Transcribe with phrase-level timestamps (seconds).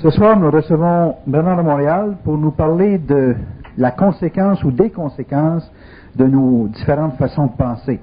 [0.00, 3.34] Ce soir, nous recevons Bernard de Montréal pour nous parler de
[3.76, 5.68] la conséquence ou des conséquences
[6.14, 8.00] de nos différentes façons de penser.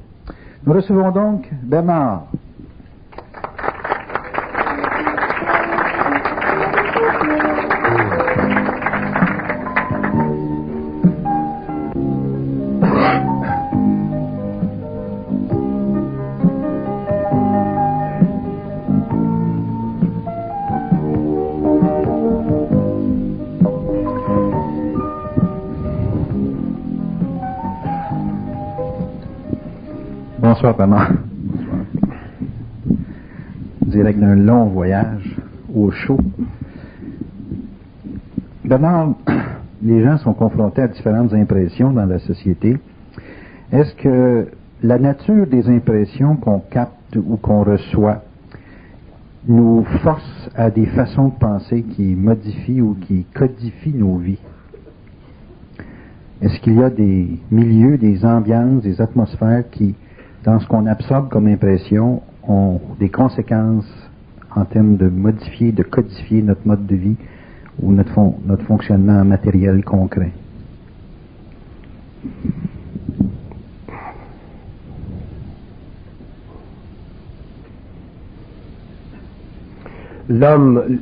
[0.65, 2.23] Nous recevons donc Bernard.
[30.65, 31.11] Bonsoir, Bernard.
[33.85, 35.37] Direct d'un long voyage
[35.71, 36.17] au chaud.
[38.63, 39.13] Bernard,
[39.83, 42.79] les gens sont confrontés à différentes impressions dans la société.
[43.71, 44.47] Est-ce que
[44.81, 48.23] la nature des impressions qu'on capte ou qu'on reçoit
[49.47, 54.39] nous force à des façons de penser qui modifient ou qui codifient nos vies?
[56.41, 59.93] Est-ce qu'il y a des milieux, des ambiances, des atmosphères qui
[60.45, 63.91] dans ce qu'on absorbe comme impression, ont des conséquences
[64.55, 67.15] en termes de modifier, de codifier notre mode de vie
[67.81, 68.13] ou notre,
[68.67, 70.31] fonctionnement matériel concret.
[80.29, 80.99] L'homme,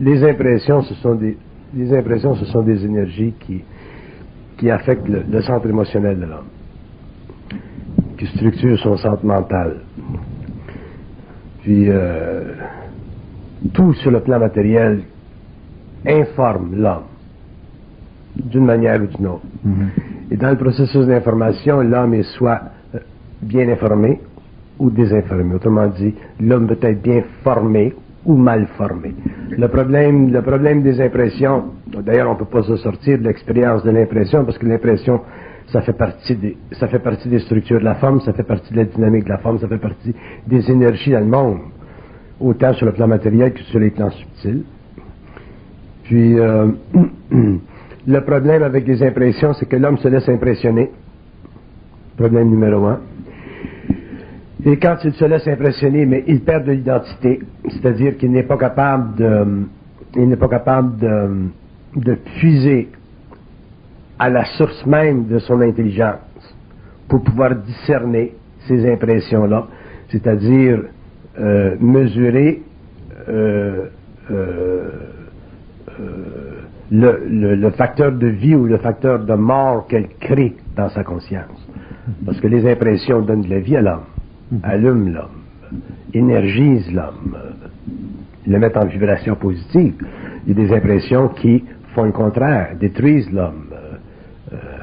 [0.00, 1.36] les impressions, ce sont des,
[1.74, 3.62] les impressions, ce sont des énergies qui,
[4.56, 6.57] qui affectent le centre émotionnel de l'homme
[8.18, 9.80] qui structure son centre mental.
[11.62, 12.54] Puis, euh,
[13.72, 15.02] tout sur le plan matériel
[16.06, 17.04] informe l'homme,
[18.36, 19.46] d'une manière ou d'une autre.
[19.66, 20.32] Mm-hmm.
[20.32, 22.60] Et dans le processus d'information, l'homme est soit
[23.42, 24.20] bien informé
[24.78, 25.54] ou désinformé.
[25.54, 29.14] Autrement dit, l'homme peut être bien formé ou mal formé.
[29.50, 33.82] Le problème, le problème des impressions, d'ailleurs, on ne peut pas se sortir de l'expérience
[33.84, 35.20] de l'impression parce que l'impression
[35.72, 38.72] ça fait partie des, ça fait partie des structures de la forme, ça fait partie
[38.72, 40.14] de la dynamique de la forme, ça fait partie
[40.46, 41.58] des énergies dans le monde,
[42.40, 44.64] autant sur le plan matériel que sur les plans subtils.
[46.04, 46.68] Puis, euh,
[48.06, 50.90] le problème avec les impressions, c'est que l'homme se laisse impressionner.
[52.16, 53.00] Problème numéro un.
[54.64, 58.56] Et quand il se laisse impressionner, mais il perd de l'identité, c'est-à-dire qu'il n'est pas
[58.56, 59.66] capable de,
[60.16, 61.50] il n'est pas capable de,
[61.96, 62.88] de puiser
[64.18, 66.18] à la source même de son intelligence
[67.08, 68.34] pour pouvoir discerner
[68.66, 69.66] ces impressions-là,
[70.08, 70.82] c'est-à-dire
[71.38, 72.62] euh, mesurer
[73.28, 73.86] euh,
[74.30, 74.88] euh,
[76.90, 81.68] le, facteur de vie ou le facteur de mort qu'elle crée dans sa conscience.
[82.24, 84.04] Parce que les impressions donnent de la vie à l'homme,
[84.62, 85.80] allument l'homme,
[86.14, 87.36] énergisent l'homme,
[88.46, 89.94] le mettent en vibration positive.
[90.46, 91.64] Il y a des impressions qui
[91.94, 93.67] font le contraire, détruisent l'homme,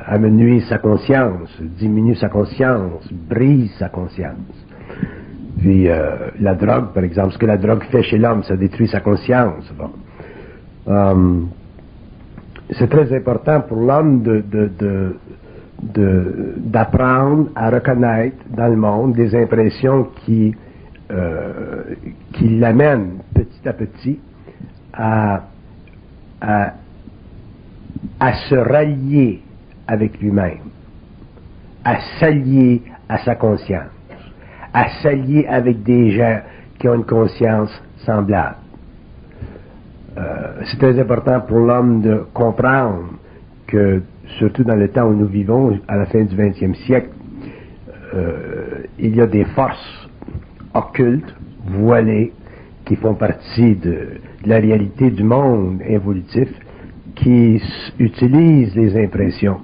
[0.07, 4.65] amenuise sa conscience, diminue sa conscience, brise sa conscience.
[5.59, 8.87] Puis euh, la drogue, par exemple, ce que la drogue fait chez l'homme, ça détruit
[8.87, 9.71] sa conscience.
[10.87, 11.41] Euh,
[12.71, 15.15] c'est très important pour l'homme de,
[16.57, 20.55] d'apprendre à reconnaître dans le monde des impressions qui,
[21.11, 21.83] euh,
[22.33, 24.19] qui l'amènent petit à petit
[24.93, 25.43] à,
[26.41, 26.73] à,
[28.19, 29.41] à se rallier
[29.87, 30.59] avec lui-même,
[31.83, 33.91] à s'allier à sa conscience,
[34.73, 36.39] à s'allier avec des gens
[36.79, 37.71] qui ont une conscience
[38.05, 38.57] semblable.
[40.17, 43.05] Euh, c'est très important pour l'homme de comprendre
[43.67, 44.01] que,
[44.39, 47.09] surtout dans le temps où nous vivons, à la fin du XXe siècle,
[48.13, 50.09] euh, il y a des forces
[50.73, 51.35] occultes,
[51.65, 52.31] voilées,
[52.85, 56.47] qui font partie de la réalité du monde évolutif
[57.15, 57.61] qui
[57.99, 59.57] utilise les impressions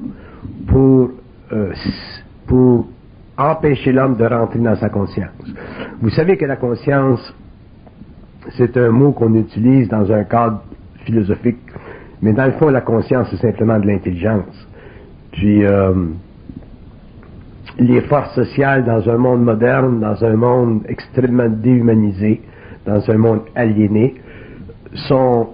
[0.67, 1.11] pour,
[1.51, 1.73] euh,
[2.47, 2.87] pour
[3.37, 5.31] empêcher l'homme de rentrer dans sa conscience.
[6.01, 7.33] Vous savez que la conscience,
[8.57, 10.63] c'est un mot qu'on utilise dans un cadre
[11.05, 11.59] philosophique,
[12.21, 14.67] mais dans le fond, la conscience, c'est simplement de l'intelligence.
[15.31, 15.93] Puis, euh,
[17.79, 22.41] les forces sociales dans un monde moderne, dans un monde extrêmement déhumanisé,
[22.85, 24.15] dans un monde aliéné,
[24.93, 25.49] sont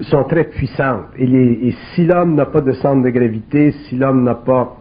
[0.00, 1.06] sont très puissantes.
[1.18, 4.76] Et, si l'homme n'a pas de centre de gravité, si l'homme n'a pas,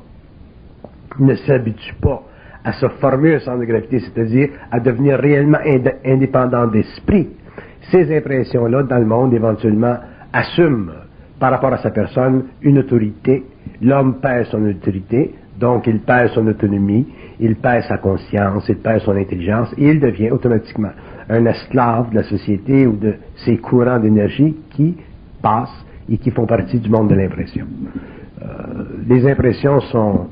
[1.20, 2.24] ne s'habitue pas
[2.64, 5.60] à se former un centre de gravité, c'est-à-dire à devenir réellement
[6.04, 7.30] indépendant d'esprit,
[7.92, 9.98] ces impressions-là dans le monde éventuellement
[10.34, 10.92] assument
[11.40, 13.44] par rapport à sa personne une autorité.
[13.82, 17.08] L'homme perd son autorité Donc, il perd son autonomie,
[17.40, 20.92] il perd sa conscience, il perd son intelligence, et il devient automatiquement
[21.30, 24.96] un esclave de la société ou de ces courants d'énergie qui
[25.42, 27.66] passent et qui font partie du monde de l'impression.
[28.42, 28.46] Euh,
[29.08, 30.28] les impressions sont...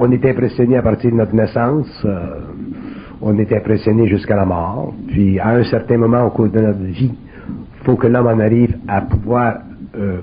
[0.00, 2.40] On est impressionné à partir de notre naissance, euh,
[3.20, 6.78] on est impressionné jusqu'à la mort, puis à un certain moment au cours de notre
[6.78, 9.54] vie, il faut que l'homme en arrive à pouvoir
[9.96, 10.20] euh,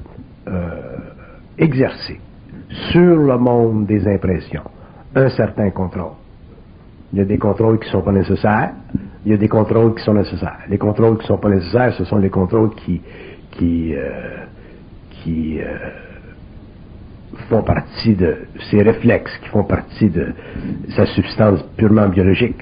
[1.57, 2.19] exercer
[2.91, 4.63] sur le monde des impressions
[5.15, 6.13] un certain contrôle.
[7.11, 8.73] Il y a des contrôles qui ne sont pas nécessaires,
[9.25, 10.59] il y a des contrôles qui sont nécessaires.
[10.69, 13.01] Les contrôles qui ne sont pas nécessaires, ce sont les contrôles qui,
[13.51, 14.45] qui, euh,
[15.09, 15.65] qui euh,
[17.49, 18.35] font partie de
[18.69, 20.27] ces réflexes, qui font partie de
[20.89, 22.57] sa substance purement biologique.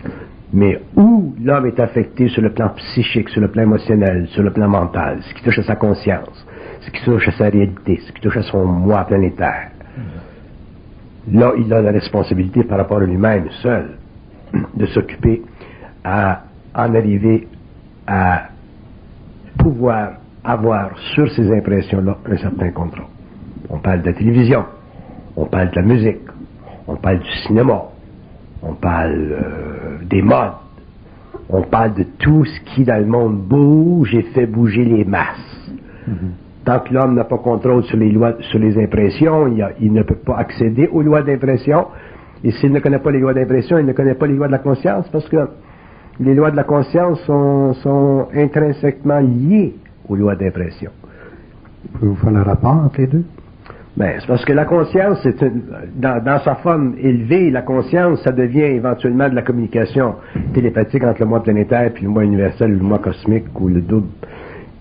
[0.54, 4.52] Mais où l'homme est affecté sur le plan psychique, sur le plan émotionnel, sur le
[4.52, 6.46] plan mental, ce qui touche à sa conscience,
[6.82, 9.72] ce qui touche à sa réalité, ce qui touche à son moi planétaire,
[11.32, 13.98] là, il a la responsabilité par rapport à lui-même seul
[14.76, 15.42] de s'occuper
[16.04, 16.44] à
[16.76, 17.48] en arriver
[18.08, 18.48] à
[19.58, 23.06] pouvoir avoir sur ces impressions-là un certain contrôle.
[23.70, 24.66] On parle de la télévision,
[25.38, 26.22] on parle de la musique,
[26.88, 27.84] on parle du cinéma,
[28.62, 30.54] on parle euh, des modes,
[31.50, 35.72] on parle de tout ce qui dans le monde bouge et fait bouger les masses.
[36.08, 36.66] Mm-hmm.
[36.66, 40.04] Tant que l'homme n'a pas contrôle sur les lois, sur les impressions, il, il ne
[40.04, 41.88] peut pas accéder aux lois d'impression.
[42.44, 44.52] Et s'il ne connaît pas les lois d'impression, il ne connaît pas les lois de
[44.54, 45.38] la conscience parce que
[46.20, 49.76] les lois de la conscience sont, intrinsèquement liées
[50.08, 50.92] aux lois d'impression.
[51.94, 53.24] Pouvez-vous faire le rapport entre les deux?
[53.96, 55.36] Ben, c'est parce que la conscience, c'est
[55.96, 60.16] dans, sa forme élevée, la conscience, ça devient éventuellement de la communication
[60.54, 64.08] télépathique entre le moi planétaire puis le moi universel, le moi cosmique ou le double.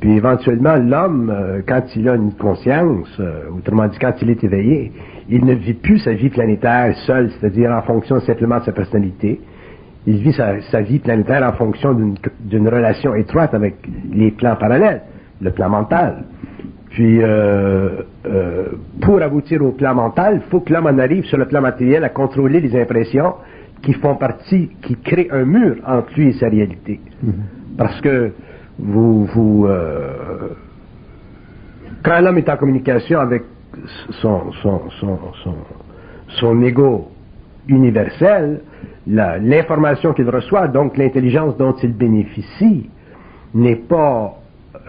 [0.01, 4.43] Puis éventuellement, l'homme, euh, quand il a une conscience, euh, autrement dit, quand il est
[4.43, 4.93] éveillé,
[5.29, 9.41] il ne vit plus sa vie planétaire seul, c'est-à-dire en fonction simplement de sa personnalité,
[10.07, 11.95] il vit sa, vie planétaire en fonction
[12.41, 13.77] d'une relation étroite avec
[14.13, 15.03] les plans parallèles,
[15.41, 16.25] le plan mental.
[16.91, 18.67] Puis, euh, euh,
[19.01, 22.05] pour aboutir au plan mental, il faut que l'homme en arrive sur le plan matériel
[22.05, 23.35] à contrôler les impressions
[23.83, 27.01] qui font partie, qui créent un mur entre lui et sa réalité.
[27.25, 27.77] Mm-hmm.
[27.79, 28.33] Parce que
[28.79, 30.51] vous, vous euh,
[32.03, 33.43] quand l'homme est en communication avec
[34.21, 35.55] son, son, son, son,
[36.29, 37.09] son ego
[37.69, 38.61] universel,
[39.07, 42.89] l'information qu'il reçoit, donc l'intelligence dont il bénéficie,
[43.55, 44.35] n'est pas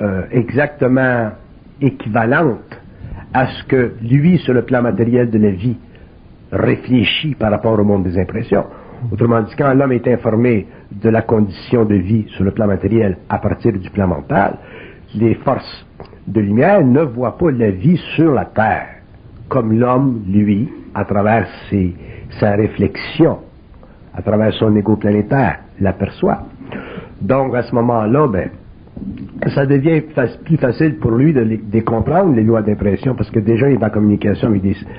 [0.01, 1.31] euh, exactement
[1.81, 2.80] équivalente
[3.33, 5.77] à ce que lui, sur le plan matériel de la vie,
[6.51, 8.65] réfléchit par rapport au monde des impressions.
[9.12, 13.18] Autrement dit, quand l'homme est informé de la condition de vie sur le plan matériel
[13.27, 14.57] à partir du plan mental,
[15.15, 15.86] les forces
[16.27, 18.88] de lumière ne voient pas la vie sur la Terre
[19.50, 21.48] comme l'homme, lui, à travers
[22.39, 23.39] sa réflexion
[24.15, 26.44] à travers son égo planétaire, l'aperçoit.
[27.21, 28.50] Donc, à ce moment-là, ben,
[29.54, 30.01] ça devient
[30.45, 33.89] plus facile pour lui de, comprendre les lois d'impression parce que déjà il est en
[33.89, 34.54] communication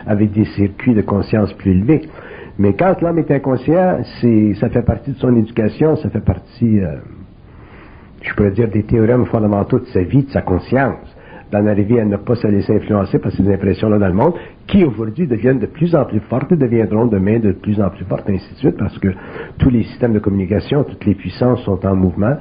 [0.06, 2.02] avec des, circuits de conscience plus élevés.
[2.58, 3.99] Mais quand l'homme est inconscient,
[4.61, 6.96] ça fait partie de son éducation, ça fait partie, euh,
[8.22, 11.16] je pourrais dire, des théorèmes fondamentaux de sa vie, de sa conscience
[11.50, 14.34] d'en arriver à ne pas se laisser influencer par ces impressions-là dans le monde,
[14.66, 18.05] qui aujourd'hui deviennent de plus en plus fortes et deviendront demain de plus en plus
[18.05, 19.08] fortes, ainsi de suite, parce que
[19.58, 22.37] tous les systèmes de communication, toutes les puissances sont en mouvement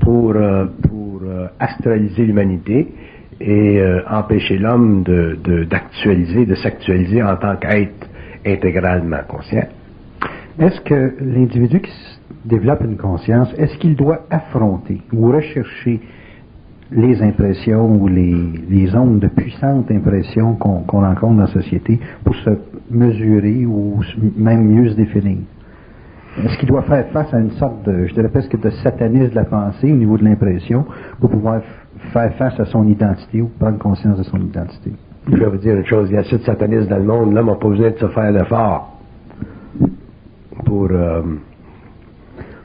[0.00, 2.88] pour, euh, pour euh, astraliser l'humanité
[3.40, 8.08] et euh, empêcher l'homme d'actualiser, de, de s'actualiser en tant qu'être
[8.44, 9.68] intégralement conscient.
[10.58, 11.92] Est-ce que l'individu qui
[12.44, 16.00] développe une conscience, est-ce qu'il doit affronter ou rechercher
[16.90, 22.50] les impressions ou les, ondes de puissante impression qu'on rencontre dans la société pour se
[22.90, 24.00] mesurer ou
[24.36, 25.38] même mieux se définir.
[26.44, 29.34] Est-ce qu'il doit faire face à une sorte de, je dirais presque de satanisme de
[29.34, 30.86] la pensée au niveau de l'impression
[31.20, 31.60] pour pouvoir
[32.12, 34.92] faire face à son identité ou prendre conscience de son identité?
[35.30, 37.34] Je vais vous dire une chose, il y a assez de satanisme dans le monde,
[37.34, 38.98] l'homme n'a pas besoin de se faire d'efforts
[40.64, 41.22] pour, euh,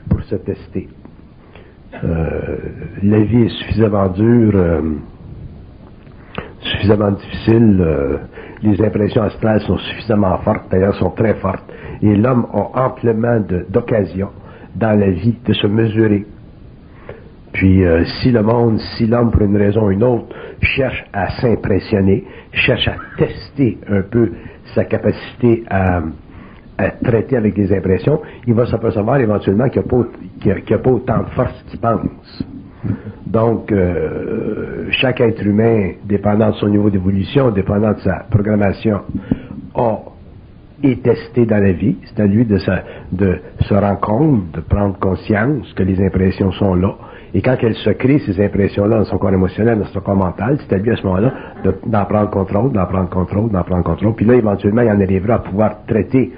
[0.08, 0.88] pour se tester.
[2.04, 2.56] Euh,
[3.02, 4.80] la vie est suffisamment dure, euh,
[6.60, 8.16] suffisamment difficile, euh,
[8.62, 11.64] les impressions astrales sont suffisamment fortes, d'ailleurs sont très fortes,
[12.02, 14.30] et l'homme a amplement d'occasions
[14.74, 16.26] dans la vie de se mesurer.
[17.52, 17.84] Puis
[18.20, 20.26] si le monde, si l'homme pour une raison ou une autre
[20.60, 24.32] cherche à s'impressionner, cherche à tester un peu
[24.74, 26.00] sa capacité à,
[26.78, 29.82] à traiter avec des impressions, il va s'apercevoir éventuellement qu'il
[30.44, 32.44] n'y a, pas autant de force qu'il pense.
[33.26, 39.00] Donc, euh, chaque être humain, dépendant de son niveau d'évolution, dépendant de sa programmation,
[39.74, 39.98] a
[40.82, 41.96] et tester dans la vie.
[42.04, 42.58] C'est à lui de
[43.12, 46.94] de se rendre compte, de prendre conscience que les impressions sont là.
[47.32, 50.58] Et quand elles se créent, ces impressions-là, dans son corps émotionnel, dans son corps mental,
[50.60, 51.32] c'est à lui à ce moment-là
[51.86, 54.14] d'en prendre contrôle, d'en prendre contrôle, d'en prendre contrôle.
[54.14, 56.32] Puis là, éventuellement, il en arrivera à pouvoir traiter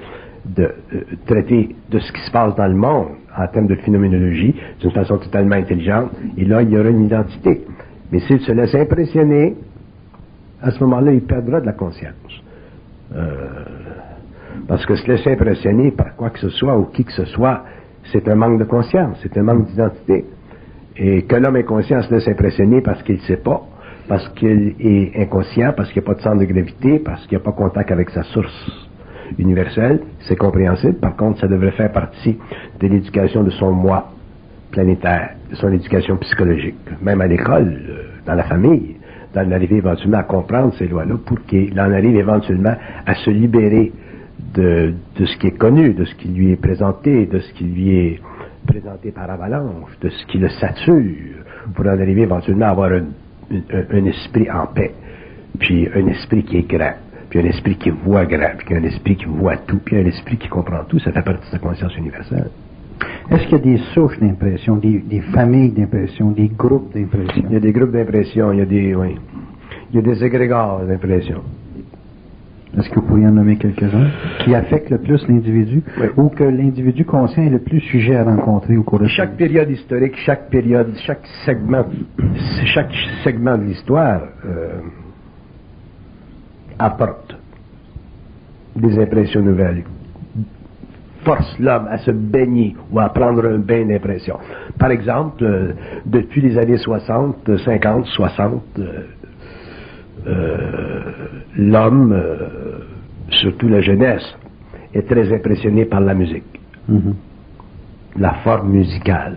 [0.54, 4.54] de, euh, traiter de ce qui se passe dans le monde en termes de phénoménologie
[4.80, 6.10] d'une façon totalement intelligente.
[6.36, 7.62] Et là, il y aura une identité.
[8.12, 9.56] Mais s'il se laisse impressionner,
[10.62, 12.14] à ce moment-là, il perdra de la conscience.
[13.14, 13.46] Euh,
[14.68, 17.64] parce que se laisser impressionner par quoi que ce soit ou qui que ce soit,
[18.12, 20.24] c'est un manque de conscience, c'est un manque d'identité.
[20.96, 23.62] Et que l'homme inconscient se laisse impressionner parce qu'il ne sait pas,
[24.08, 27.36] parce qu'il est inconscient, parce qu'il n'y a pas de centre de gravité, parce qu'il
[27.36, 28.85] n'y a pas contact avec sa source
[29.38, 30.94] universelle, c'est compréhensible.
[30.94, 32.36] Par contre, ça devrait faire partie
[32.80, 34.12] de l'éducation de son moi
[34.70, 38.96] planétaire, de son éducation psychologique, même à l'école, euh, dans la famille,
[39.34, 42.74] d'en arriver éventuellement à comprendre ces lois-là pour qu'il en arrive éventuellement
[43.06, 43.92] à se libérer
[44.54, 47.96] de, ce qui est connu, de ce qui lui est présenté, de ce qui lui
[47.96, 48.20] est
[48.66, 54.04] présenté par avalanche, de ce qui le sature, pour en arriver éventuellement à avoir un,
[54.06, 54.92] esprit en paix,
[55.58, 56.94] puis un esprit qui est grand,
[57.36, 60.36] puis un esprit qui voit grand, puis un esprit qui voit tout, puis un esprit
[60.36, 62.50] qui comprend tout, ça fait partie de sa conscience universelle.
[63.30, 67.44] Est-ce qu'il y a des souches d'impression, des, familles d'impression, des groupes d'impression?
[67.46, 69.16] Il y a des groupes d'impression, il y a des, oui.
[69.90, 71.42] Il y a des égrégores d'impression.
[72.78, 74.08] Est-ce que vous pourriez en nommer quelques-uns
[74.44, 75.82] qui affectent le plus l'individu
[76.16, 79.70] ou que l'individu conscient est le plus sujet à rencontrer au cours de chaque période
[79.70, 81.86] historique, chaque période, chaque segment,
[82.74, 82.92] chaque
[83.24, 84.80] segment de l'histoire euh,
[86.78, 87.25] apporte
[88.76, 89.84] des impressions nouvelles
[91.26, 94.38] force l'homme à se baigner ou à prendre un bain d'impression.
[94.78, 95.72] Par exemple, euh,
[96.06, 98.62] depuis les années 60, 50, 60,
[101.56, 102.36] l'homme, euh,
[103.30, 104.24] surtout la jeunesse,
[104.94, 107.14] est très impressionné par la musique, mm-hmm.
[108.18, 109.36] la forme musicale.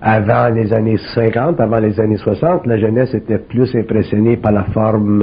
[0.00, 4.64] Avant les années 50, avant les années 60, la jeunesse était plus impressionnée par la
[4.64, 5.22] forme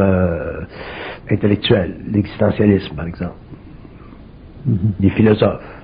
[1.29, 3.35] euh, intellectuelle, l'existentialisme par exemple,
[4.67, 4.91] mm-hmm.
[4.99, 5.77] les philosophes.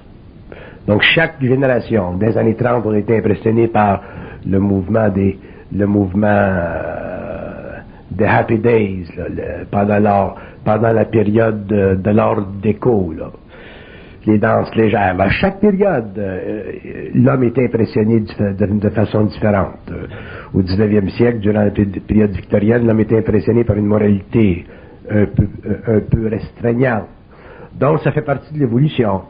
[0.87, 4.01] Donc chaque génération, des années 30, on était impressionné par
[4.45, 5.37] le mouvement des,
[5.73, 7.79] le mouvement euh,
[8.11, 9.07] des Happy Days,
[9.71, 13.13] pendant, pendant la période de, de l'art déco,
[14.25, 15.15] les danses légères.
[15.19, 16.63] À chaque période, euh,
[17.13, 19.91] l'homme était impressionné de, façon différente.
[20.53, 24.65] Au 19e siècle, durant la période victorienne, l'homme était impressionné par une moralité
[25.09, 25.47] un peu,
[25.87, 27.07] un peu restreignante.
[27.79, 29.21] Donc, ça fait partie de l'évolution.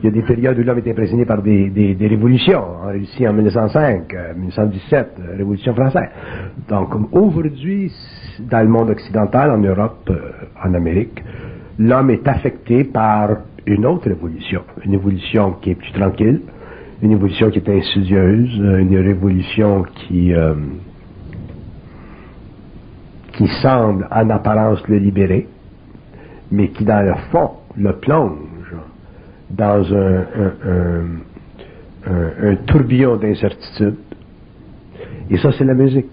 [0.00, 2.62] Il y a des périodes où l'homme est impressionné par des, des, révolutions.
[2.84, 6.08] En Russie en 1905, 1917, euh, euh, Révolution française.
[6.68, 7.92] Donc, aujourd'hui,
[8.38, 10.30] dans le monde occidental, en Europe, euh,
[10.64, 11.22] en Amérique,
[11.78, 13.30] l'homme est affecté par
[13.66, 14.62] une autre évolution.
[14.84, 16.42] Une évolution qui est plus tranquille,
[17.02, 20.32] une évolution qui est insidieuse, une révolution qui,
[23.38, 25.46] qui semble en apparence le libérer,
[26.50, 28.74] mais qui dans le fond le plonge
[29.48, 30.24] dans un,
[32.04, 33.94] un, tourbillon d'incertitude.
[35.30, 36.10] Et ça, c'est la musique.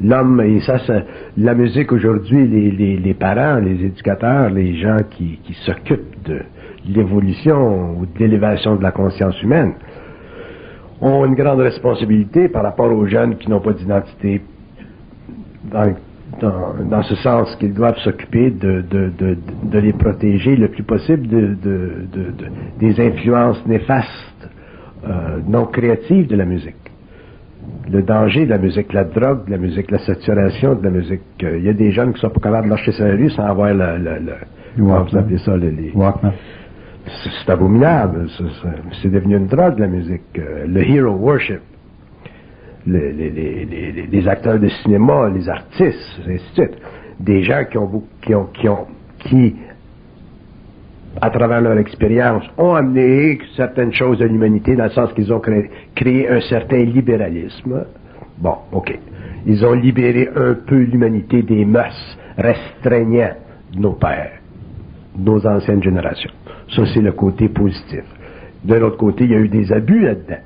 [0.00, 1.04] L'homme, et ça, c'est
[1.36, 6.40] la musique aujourd'hui, les, les, parents, les éducateurs, les gens qui, qui s'occupent de
[6.88, 9.74] l'évolution ou de l'élévation de la conscience humaine,
[11.02, 14.40] ont une grande responsabilité par rapport aux jeunes qui n'ont pas d'identité
[15.72, 21.26] dans, dans, ce sens qu'ils doivent s'occuper de, de, les protéger le plus possible
[22.78, 24.48] des influences néfastes,
[25.04, 26.76] euh, non créatives de la musique.
[27.90, 31.22] Le danger de la musique, la drogue de la musique, la saturation de la musique.
[31.42, 33.30] Euh, il y a des jeunes qui sont pas capables de marcher sur la rue
[33.30, 33.98] sans avoir le...
[33.98, 34.34] le, le
[34.76, 35.92] vous appelez ça les...
[37.44, 38.28] C'est abominable.
[39.02, 40.22] C'est devenu une drogue, la musique.
[40.38, 41.60] Euh, le hero worship
[42.86, 46.62] les, acteurs de cinéma, les artistes, ainsi.
[47.20, 48.86] Des gens qui ont, qui ont, qui ont,
[49.20, 49.54] qui,
[51.20, 55.40] à travers leur expérience, ont amené certaines choses à l'humanité dans le sens qu'ils ont
[55.40, 57.84] créé, créé, un certain libéralisme.
[58.38, 58.98] Bon, ok.
[59.46, 63.34] Ils ont libéré un peu l'humanité des mœurs restreignant
[63.76, 64.40] nos pères,
[65.16, 66.30] nos anciennes générations.
[66.74, 68.04] Ça, c'est le côté positif.
[68.64, 70.40] De l'autre côté, il y a eu des abus là-dedans.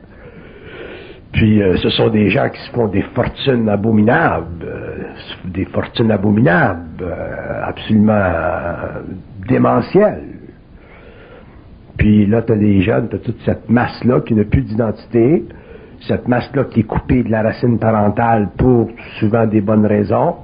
[1.36, 5.02] Puis euh, ce sont des gens qui se font des fortunes abominables, euh,
[5.44, 8.32] des fortunes abominables, euh, absolument
[9.46, 10.22] démentielles.
[11.98, 15.44] Puis là, tu as des jeunes, tu toute cette masse-là qui n'a plus d'identité,
[16.08, 18.88] cette masse-là qui est coupée de la racine parentale pour
[19.20, 20.36] souvent des bonnes raisons,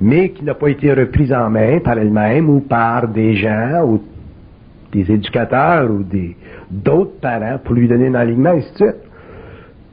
[0.00, 4.02] mais qui n'a pas été reprise en main par elle-même ou par des gens ou
[4.90, 6.34] des éducateurs ou des
[6.70, 8.96] d'autres parents pour lui donner un alignement, et ainsi de suite.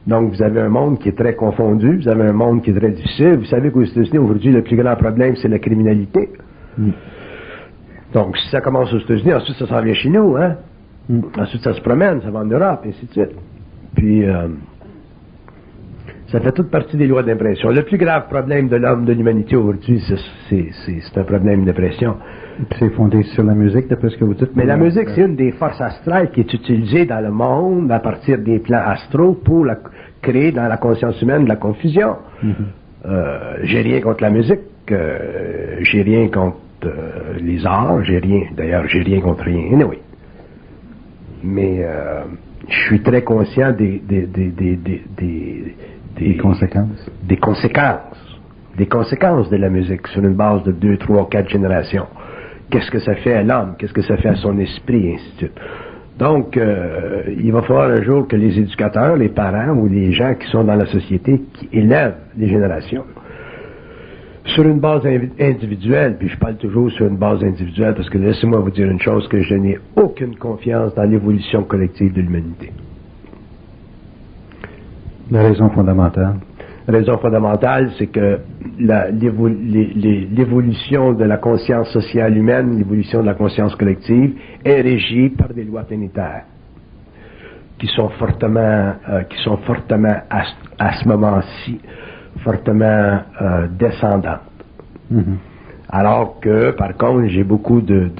[0.06, 2.74] Donc, vous avez un monde qui est très confondu, vous avez un monde qui est
[2.74, 3.36] très difficile.
[3.36, 6.30] Vous savez qu'aux États-Unis, aujourd'hui, le plus grand problème, c'est la criminalité.
[6.76, 6.90] Mm.
[8.12, 10.56] Donc, si ça commence aux États-Unis, ensuite, ça s'en vient chez nous, hein?
[11.08, 11.20] Mm.
[11.38, 13.36] Ensuite, ça se promène, ça va en Europe, et ainsi de suite.
[13.94, 14.48] Puis, euh,
[16.32, 17.70] ça fait toute partie des lois d'impression.
[17.70, 20.02] Le plus grave problème de l'homme, de l'humanité aujourd'hui,
[20.48, 22.16] c'est un problème d'impression.
[22.78, 24.54] C'est fondé sur la musique, d'après ce que vous dites.
[24.54, 27.98] Mais la musique, c'est une des forces astrales qui est utilisée dans le monde à
[27.98, 29.66] partir des plans astraux pour
[30.20, 32.16] créer dans la conscience humaine de la confusion.
[32.42, 32.52] Mm-hmm.
[33.06, 38.42] Euh, j'ai rien contre la musique, euh, j'ai rien contre euh, les arts, j'ai rien,
[38.56, 39.72] d'ailleurs, j'ai rien contre rien.
[39.72, 39.98] Anyway.
[41.42, 41.84] Mais
[42.68, 45.74] je suis très conscient des, des, des, des,
[46.16, 47.10] des conséquences.
[47.24, 48.38] Des conséquences.
[48.78, 52.06] Des conséquences de la musique sur une base de deux, trois, quatre générations
[52.72, 55.38] qu'est-ce que ça fait à l'homme, qu'est-ce que ça fait à son esprit, ainsi de
[55.38, 55.60] suite.
[56.18, 60.34] Donc, euh, il va falloir un jour que les éducateurs, les parents ou les gens
[60.34, 63.04] qui sont dans la société, qui élèvent les générations,
[64.44, 65.02] sur une base
[65.38, 69.00] individuelle, puis je parle toujours sur une base individuelle, parce que laissez-moi vous dire une
[69.00, 72.72] chose, que je n'ai aucune confiance dans l'évolution collective de l'humanité.
[75.30, 76.36] La raison fondamentale
[76.88, 78.40] raison fondamentale, c'est que
[80.30, 84.34] l'évolution de la conscience sociale humaine, l'évolution de la conscience collective,
[84.64, 86.44] est régie par des lois planétaires
[87.78, 91.80] qui sont fortement, euh, qui sont fortement à, ce moment-ci,
[92.44, 94.40] fortement euh, descendantes.
[95.12, 95.36] Mm-hmm.
[95.88, 98.10] Alors que, par contre, j'ai beaucoup de,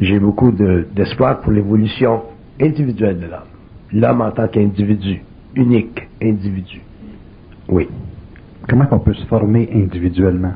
[0.00, 2.22] j'ai beaucoup d'espoir pour l'évolution
[2.60, 3.50] individuelle de l'homme.
[3.92, 5.22] L'homme en tant qu'individu,
[5.56, 6.80] unique individu.
[7.70, 7.88] Oui.
[8.68, 10.54] Comment on peut se former individuellement?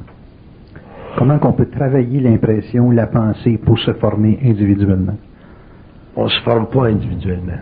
[1.16, 5.16] Comment on peut travailler l'impression, la pensée pour se former individuellement?
[6.16, 7.52] On ne se forme pas individuellement.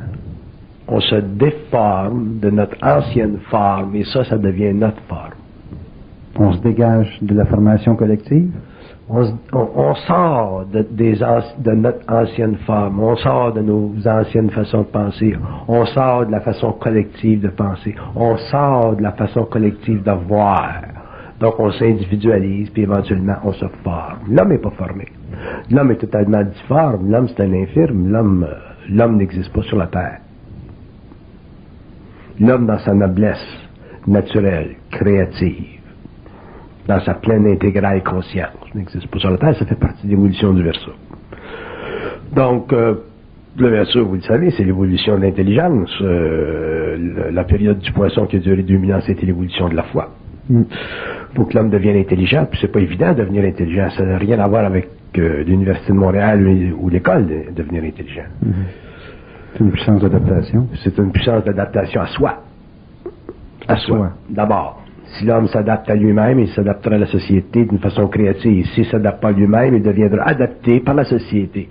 [0.88, 5.34] On se déforme de notre ancienne forme et ça, ça devient notre forme.
[6.38, 8.50] On se dégage de la formation collective?
[9.12, 15.36] On, sort de, notre ancienne forme, on sort de nos anciennes façons de penser,
[15.68, 20.12] on sort de la façon collective de penser, on sort de la façon collective de
[20.12, 20.72] voir.
[21.40, 24.20] Donc on s'individualise, puis éventuellement on se forme.
[24.30, 25.06] L'homme n'est pas formé.
[25.70, 28.54] L'homme est totalement difforme, l'homme c'est un infirme, euh,
[28.88, 30.20] l'homme n'existe pas sur la terre.
[32.40, 33.44] L'homme dans sa noblesse
[34.06, 35.81] naturelle, créative,
[36.86, 38.50] dans sa pleine intégrale conscience.
[38.74, 40.90] N'existe pas sur la Terre, ça fait partie de l'évolution du verso.
[42.34, 42.94] Donc, euh,
[43.56, 45.90] le verso, vous le savez, c'est l'évolution de l'intelligence.
[46.00, 50.10] Euh, la période du poisson qui a duré 2000 ans, c'était l'évolution de la foi.
[50.48, 50.62] Mm.
[51.34, 54.38] Pour que l'homme devienne intelligent, puis c'est pas évident de devenir intelligent, ça n'a rien
[54.38, 58.24] à voir avec euh, l'Université de Montréal ou l'école de, devenir intelligent.
[58.44, 58.52] Mm-hmm.
[59.52, 60.68] C'est une puissance d'adaptation.
[60.82, 62.42] C'est une puissance d'adaptation à soi.
[63.68, 64.12] À, soi.
[64.30, 64.81] D'abord.
[65.12, 68.66] Si l'homme s'adapte à lui-même, il s'adaptera à la société d'une façon créative.
[68.74, 71.68] S'il ne s'adapte pas à lui-même, il deviendra adapté par la société.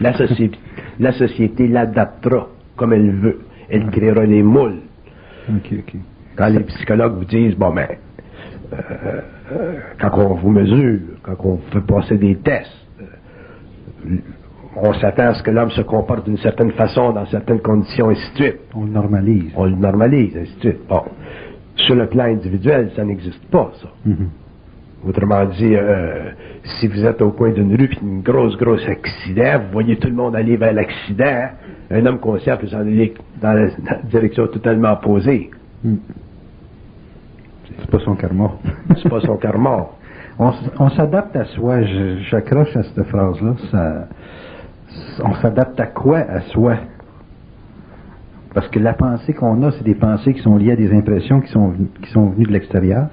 [0.00, 3.40] La, société l'adaptera comme elle veut.
[3.68, 4.80] Elle créera les moules.
[6.36, 7.88] Quand les psychologues vous disent, bon, ben,
[8.72, 9.20] euh,
[9.52, 14.16] euh, quand on vous mesure, quand on fait passer des tests, euh,
[14.76, 18.14] on s'attend à ce que l'homme se comporte d'une certaine façon, dans certaines conditions, et
[18.14, 18.60] ainsi de suite.
[18.74, 19.52] On le normalise.
[19.54, 20.88] On le normalise, ainsi de suite.
[20.88, 21.02] Bon.
[21.86, 23.88] Sur le plan individuel, ça n'existe pas, ça.
[24.04, 24.28] Mhm.
[25.06, 26.30] Autrement dit, euh,
[26.78, 30.08] si vous êtes au coin d'une rue, puis une grosse, grosse accident, vous voyez tout
[30.08, 31.48] le monde aller vers l'accident,
[31.90, 33.68] un homme conscient peut s'en aller dans la,
[34.04, 35.50] direction totalement opposée.
[35.82, 35.98] Mhm.
[37.80, 38.52] C'est pas son karma.
[39.02, 39.86] C'est pas son karma.
[40.38, 41.82] On, s'adapte à soi.
[42.30, 44.06] J'accroche à cette phrase-là.
[45.24, 46.18] on s'adapte à quoi?
[46.18, 46.76] À soi?
[48.54, 51.40] Parce que la pensée qu'on a, c'est des pensées qui sont liées à des impressions
[51.40, 53.08] qui sont, qui sont venues de l'extérieur.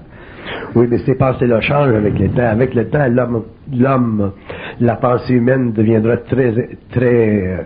[0.75, 2.47] Oui, mais ces pensées-là changent avec le temps.
[2.47, 4.31] Avec le temps, l'homme, l'homme,
[4.79, 7.65] la pensée humaine deviendra très, très,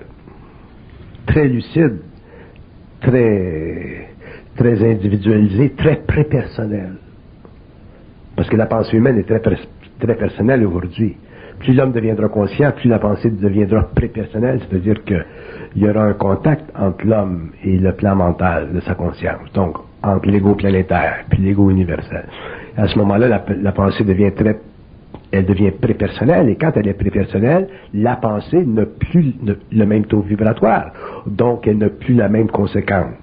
[1.25, 1.99] très lucide,
[3.01, 4.09] très,
[4.55, 6.97] très individualisée, très prépersonnelle.
[8.35, 9.41] Parce que la pensée humaine est très,
[9.99, 11.17] très personnelle aujourd'hui.
[11.59, 15.15] Plus l'homme deviendra conscient, plus la pensée deviendra prépersonnelle, c'est-à-dire que
[15.75, 19.77] il y aura un contact entre l'homme et le plan mental de sa conscience, donc
[20.03, 22.25] entre l'ego planétaire puis l'ego universel.
[22.77, 23.27] À ce moment-là,
[23.61, 24.59] la, pensée devient très
[25.31, 29.33] elle devient prépersonnelle, et quand elle est prépersonnelle, la pensée n'a plus
[29.71, 30.91] le même taux vibratoire,
[31.25, 33.15] donc elle n'a plus la même conséquence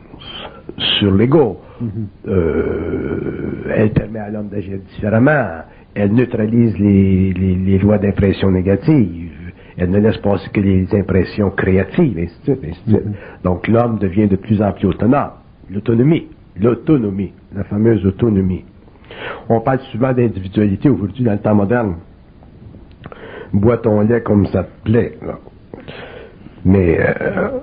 [0.99, 1.61] sur l'ego.
[1.81, 2.29] Mm-hmm.
[2.29, 5.63] Euh, elle permet à l'homme d'agir différemment,
[5.95, 9.30] elle neutralise les, lois d'impression négative.
[9.77, 13.07] Elle ne laisse passer que les impressions créatives, ainsi de suite, ainsi de suite.
[13.07, 13.43] Mm-hmm.
[13.45, 15.31] Donc l'homme devient de plus en plus autonome.
[15.71, 16.29] L'autonomie,
[16.61, 18.65] l'autonomie, la fameuse autonomie.
[19.49, 21.97] On parle souvent d'individualité aujourd'hui dans le temps moderne.
[23.53, 25.19] Bois ton lait comme ça te plaît.
[26.65, 27.61] Mais euh,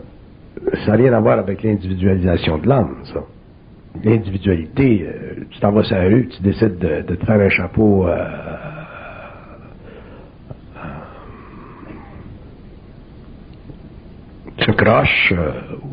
[0.85, 3.23] ça n'a rien à voir avec l'individualisation de l'homme, ça.
[4.03, 8.07] L'individualité, euh, tu t'en vas sur la rue, tu décides de, te faire un chapeau
[8.07, 8.15] euh,
[14.57, 15.33] tu croche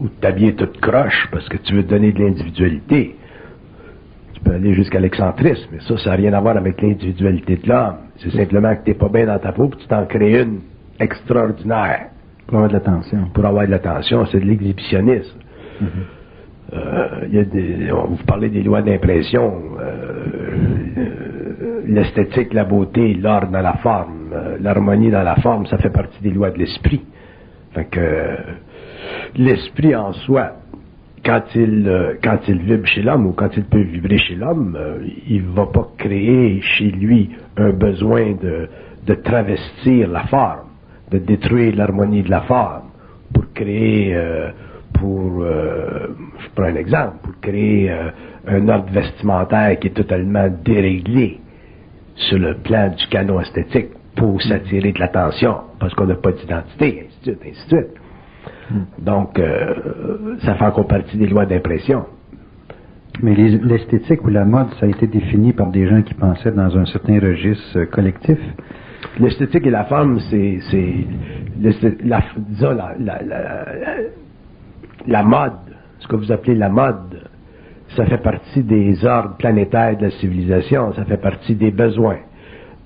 [0.00, 3.16] ou t'habiller toute croche parce que tu veux te donner de l'individualité.
[4.35, 7.68] Tu peux aller jusqu'à l'excentrisme, mais ça, ça n'a rien à voir avec l'individualité de
[7.68, 7.96] l'homme.
[8.16, 10.61] C'est simplement que tu n'es pas bien dans ta peau et tu t'en crées une
[10.98, 12.09] extraordinaire.
[12.46, 13.18] Pour avoir de l'attention.
[13.33, 15.38] Pour avoir de l'attention, c'est de l'exhibitionnisme.
[15.83, 15.87] Mm-hmm.
[16.72, 23.61] Euh, y a des, vous parlez des lois d'impression, euh, l'esthétique, la beauté, l'ordre dans
[23.61, 27.03] la forme, euh, l'harmonie dans la forme, ça fait partie des lois de l'esprit.
[27.75, 28.37] Fait que
[29.37, 30.53] l'esprit en soi,
[31.25, 34.79] quand il, quand il vibre chez l'homme ou quand il peut vibrer chez l'homme,
[35.27, 38.69] il ne va pas créer chez lui un besoin de,
[39.07, 40.69] de travestir la forme
[41.11, 42.91] de détruire l'harmonie de la forme
[43.33, 44.51] pour créer, euh,
[44.95, 46.09] pour, euh,
[46.39, 48.11] je prends un exemple, pour créer euh,
[48.47, 51.41] un ordre vestimentaire qui est totalement déréglé
[52.17, 57.09] sur le plan du canon esthétique pour s'attirer de l'attention, parce qu'on n'a pas d'identité,
[57.25, 57.95] suite, ainsi de suite.
[58.99, 59.41] Donc,
[60.43, 62.05] ça fait encore partie des lois d'impression.
[63.23, 66.77] Mais l'esthétique ou la mode, ça a été défini par des gens qui pensaient dans
[66.77, 68.39] un certain registre collectif.
[69.21, 70.59] L'esthétique et la forme, c'est,
[71.61, 72.23] la,
[75.07, 75.53] la, mode,
[76.01, 77.29] ce que vous appelez la mode,
[77.95, 82.19] ça fait partie des ordres planétaires de la civilisation, ça fait partie des besoins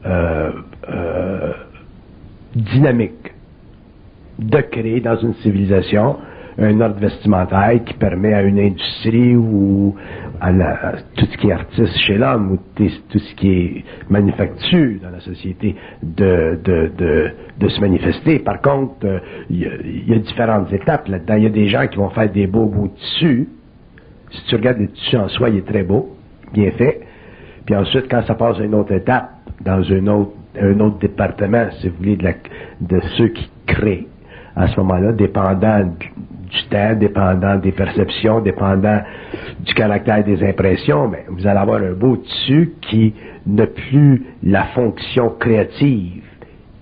[0.04, 0.52] euh,
[0.90, 1.52] euh,
[2.54, 3.32] dynamiques
[4.38, 6.16] de créer dans une civilisation
[6.58, 9.94] un ordre vestimentaire qui permet à une industrie ou
[10.40, 10.50] à,
[11.14, 15.20] tout ce qui est artiste chez l'homme ou tout ce qui est manufacture dans la
[15.20, 18.40] société de, de, se manifester.
[18.40, 19.20] Par contre, euh,
[19.50, 21.34] il y, a différentes étapes là-dedans.
[21.36, 23.48] Il y a des gens qui vont faire des beaux beaux tissus.
[24.30, 26.16] Si tu regardes le tissu en soi, il est très beau,
[26.52, 27.00] bien fait.
[27.66, 31.66] Puis ensuite, quand ça passe à une autre étape, dans un autre, un autre département,
[31.80, 32.32] si vous voulez, de,
[32.80, 34.06] de ceux qui créent,
[34.58, 39.00] à ce moment-là, dépendant du temps, dépendant des perceptions, dépendant
[39.60, 43.14] du caractère des impressions, mais vous allez avoir un beau tissu qui
[43.46, 46.22] n'a plus la fonction créative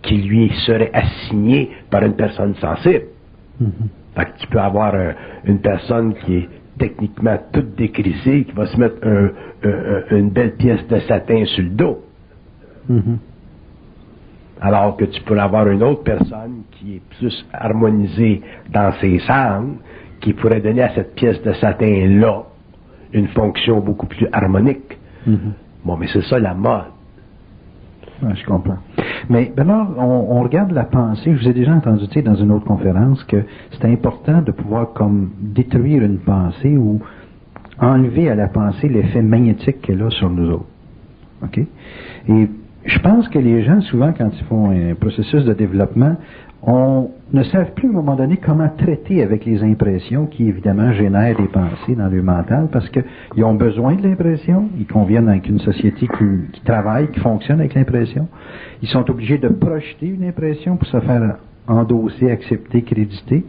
[0.02, 3.06] qui lui serait assignée par une personne sensible.
[3.60, 4.26] Mm-hmm.
[4.38, 4.94] tu peux avoir
[5.44, 8.98] une personne qui est techniquement toute décrissée, qui va se mettre
[10.10, 12.04] une belle pièce de satin sur le dos.
[12.90, 13.16] Mm-hmm.
[14.60, 18.42] Alors que tu peux avoir une autre personne qui est plus harmonisée
[18.72, 19.64] dans ses sens,
[20.20, 22.44] qui pourrait donner à cette pièce de satin-là
[23.12, 24.98] une fonction beaucoup plus harmonique.
[25.28, 25.52] Mm-hmm.
[25.84, 26.84] Bon, mais c'est ça la mode.
[28.22, 28.78] je comprends.
[29.28, 31.34] Mais Bernard, on, regarde la pensée.
[31.34, 34.92] Je vous ai déjà entendu dire dans une autre conférence que c'est important de pouvoir
[34.92, 37.00] comme détruire une pensée ou
[37.78, 40.66] enlever à la pensée l'effet magnétique qu'elle a sur nous autres.
[41.42, 41.58] OK?
[41.58, 42.48] Et
[42.86, 46.16] je pense que les gens, souvent, quand ils font un processus de développement,
[46.62, 50.92] on ne savent plus à un moment donné comment traiter avec les impressions qui, évidemment,
[50.92, 55.48] génèrent des pensées dans le mental parce qu'ils ont besoin de l'impression, ils conviennent avec
[55.48, 58.28] une société qui, travaille, qui fonctionne avec l'impression.
[58.82, 61.36] Ils sont obligés de projeter une impression pour se faire
[61.68, 63.44] endosser, accepter, créditer.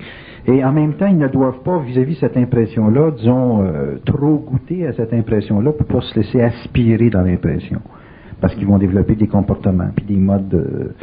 [0.48, 4.38] Et en même temps, ils ne doivent pas, vis-à-vis de cette impression-là, disons, euh, trop
[4.38, 7.82] goûter à cette impression-là pour pas se laisser aspirer dans l'impression
[8.40, 10.94] parce qu'ils vont développer des comportements, puis des modes de,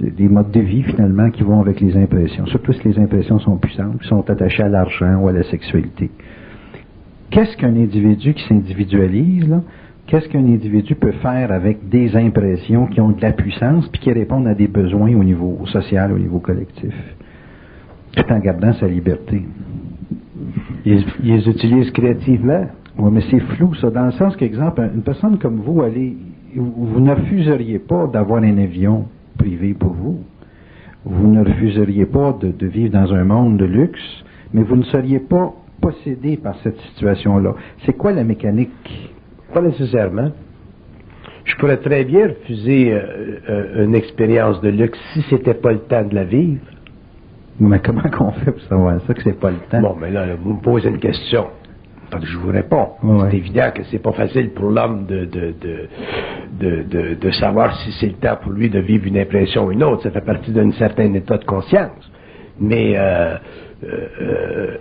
[0.00, 2.46] des modes de vie finalement qui vont avec les impressions.
[2.46, 6.10] Surtout si les impressions sont puissantes, sont attachées à l'argent ou à la sexualité.
[7.30, 9.60] Qu'est-ce qu'un individu qui s'individualise
[10.06, 14.12] Qu'est-ce qu'un individu peut faire avec des impressions qui ont de la puissance puis qui
[14.12, 16.92] répondent à des besoins au niveau social, au niveau collectif,
[18.16, 19.46] tout en gardant sa liberté?
[20.84, 22.66] Ils, les utilisent créativement.
[22.98, 26.16] Oui, mais c'est flou, ça, dans le sens qu'exemple, une personne comme vous, allez
[26.54, 29.06] vous ne refuseriez pas d'avoir un avion
[29.38, 30.20] privé pour vous.
[31.04, 35.20] Vous ne refuseriez pas de, vivre dans un monde de luxe, mais vous ne seriez
[35.20, 37.54] pas possédé par cette situation-là.
[37.86, 38.70] C'est quoi la mécanique?
[39.54, 40.30] Pas nécessairement.
[41.44, 43.00] Je pourrais très bien refuser euh,
[43.48, 46.60] euh, une expérience de luxe si c'était pas le temps de la vivre.
[47.58, 49.80] Mais comment qu'on fait pour savoir ça que c'est pas le temps?
[49.80, 51.46] Bon, mais là vous me posez une question
[52.22, 52.90] je vous réponds.
[53.30, 55.88] C'est évident que c'est pas facile pour l'homme de, de, de,
[57.32, 60.02] savoir si c'est le temps pour lui de vivre une impression ou une autre.
[60.02, 62.10] Ça fait partie d'un certain état de conscience.
[62.58, 63.36] Mais euh,
[63.84, 64.76] euh,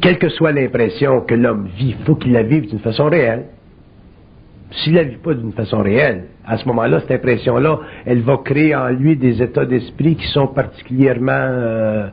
[0.00, 3.46] quelle que soit l'impression que l'homme vit, faut qu'il la vive d'une façon réelle.
[4.70, 8.74] S'il la vit pas d'une façon réelle, à ce moment-là, cette impression-là, elle va créer
[8.74, 12.08] en lui des états d'esprit qui sont particulièrement euh,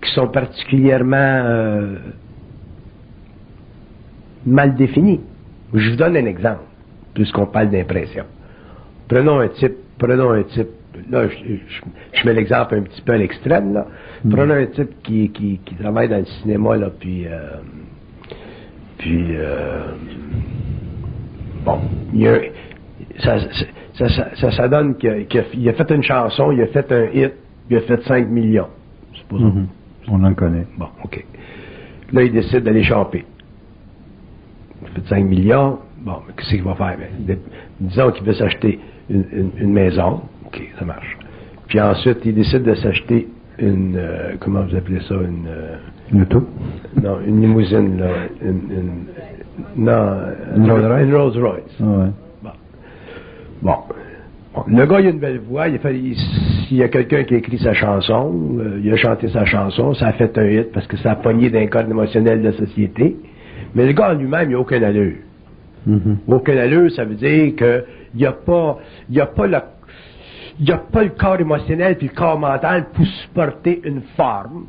[0.00, 1.96] qui sont particulièrement euh,
[4.46, 5.20] mal définis.
[5.74, 6.62] Je vous donne un exemple,
[7.14, 8.24] puisqu'on parle d'impression.
[9.08, 10.68] Prenons un type, prenons un type,
[11.10, 13.86] là, je, mets l'exemple un petit peu à l'extrême, là.
[14.24, 14.30] Hmm.
[14.30, 17.38] Prenons un type qui, qui, travaille dans le cinéma, là, puis, euh,
[18.98, 19.94] puis, euh,
[21.64, 21.80] bon,
[22.12, 22.38] il y a,
[23.18, 23.38] ça,
[23.94, 25.10] ça, ça, donne qu'il
[25.68, 27.32] a, fait une chanson, il a fait un hit,
[27.68, 28.68] il a fait 5 millions.
[29.30, 29.66] Mm
[30.08, 30.66] On en connaît.
[30.76, 31.24] Bon, OK.
[32.12, 33.24] Là, il décide d'aller choper.
[34.94, 35.78] Il a fait 5 millions.
[36.02, 36.96] Bon, qu'est-ce qu'il va faire?
[37.20, 37.38] Ben,
[37.80, 40.22] disons qu'il veut s'acheter une, maison.
[40.46, 41.18] OK, ça marche.
[41.68, 45.46] Puis ensuite, il décide de s'acheter une, euh, comment vous appelez ça, une...
[45.48, 45.76] Euh,
[46.12, 46.44] une auto?
[47.00, 48.08] Non, une limousine, là.
[48.42, 49.04] Une,
[49.76, 50.16] non,
[50.56, 51.62] une Rolls Royce?
[51.80, 52.50] Ah ouais.
[53.62, 53.74] Bon.
[54.66, 55.68] Le gars, il a une belle voix.
[55.68, 56.16] Il,
[56.66, 59.94] s'il y a quelqu'un qui a écrit sa chanson, euh, il a chanté sa chanson,
[59.94, 62.56] ça a fait un hit parce que ça a pogné d'un code émotionnel de la
[62.56, 63.16] société.
[63.74, 65.18] Mais le gars en lui-même, il n'a aucun allure.
[65.88, 66.16] Mm-hmm.
[66.28, 68.78] Aucun allure, ça veut dire qu'il n'y a pas,
[69.08, 69.46] il a pas
[70.62, 74.66] il a pas le corps émotionnel puis le corps mental pour supporter une forme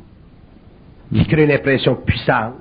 [1.12, 1.26] qui mm-hmm.
[1.26, 2.54] crée une impression puissante,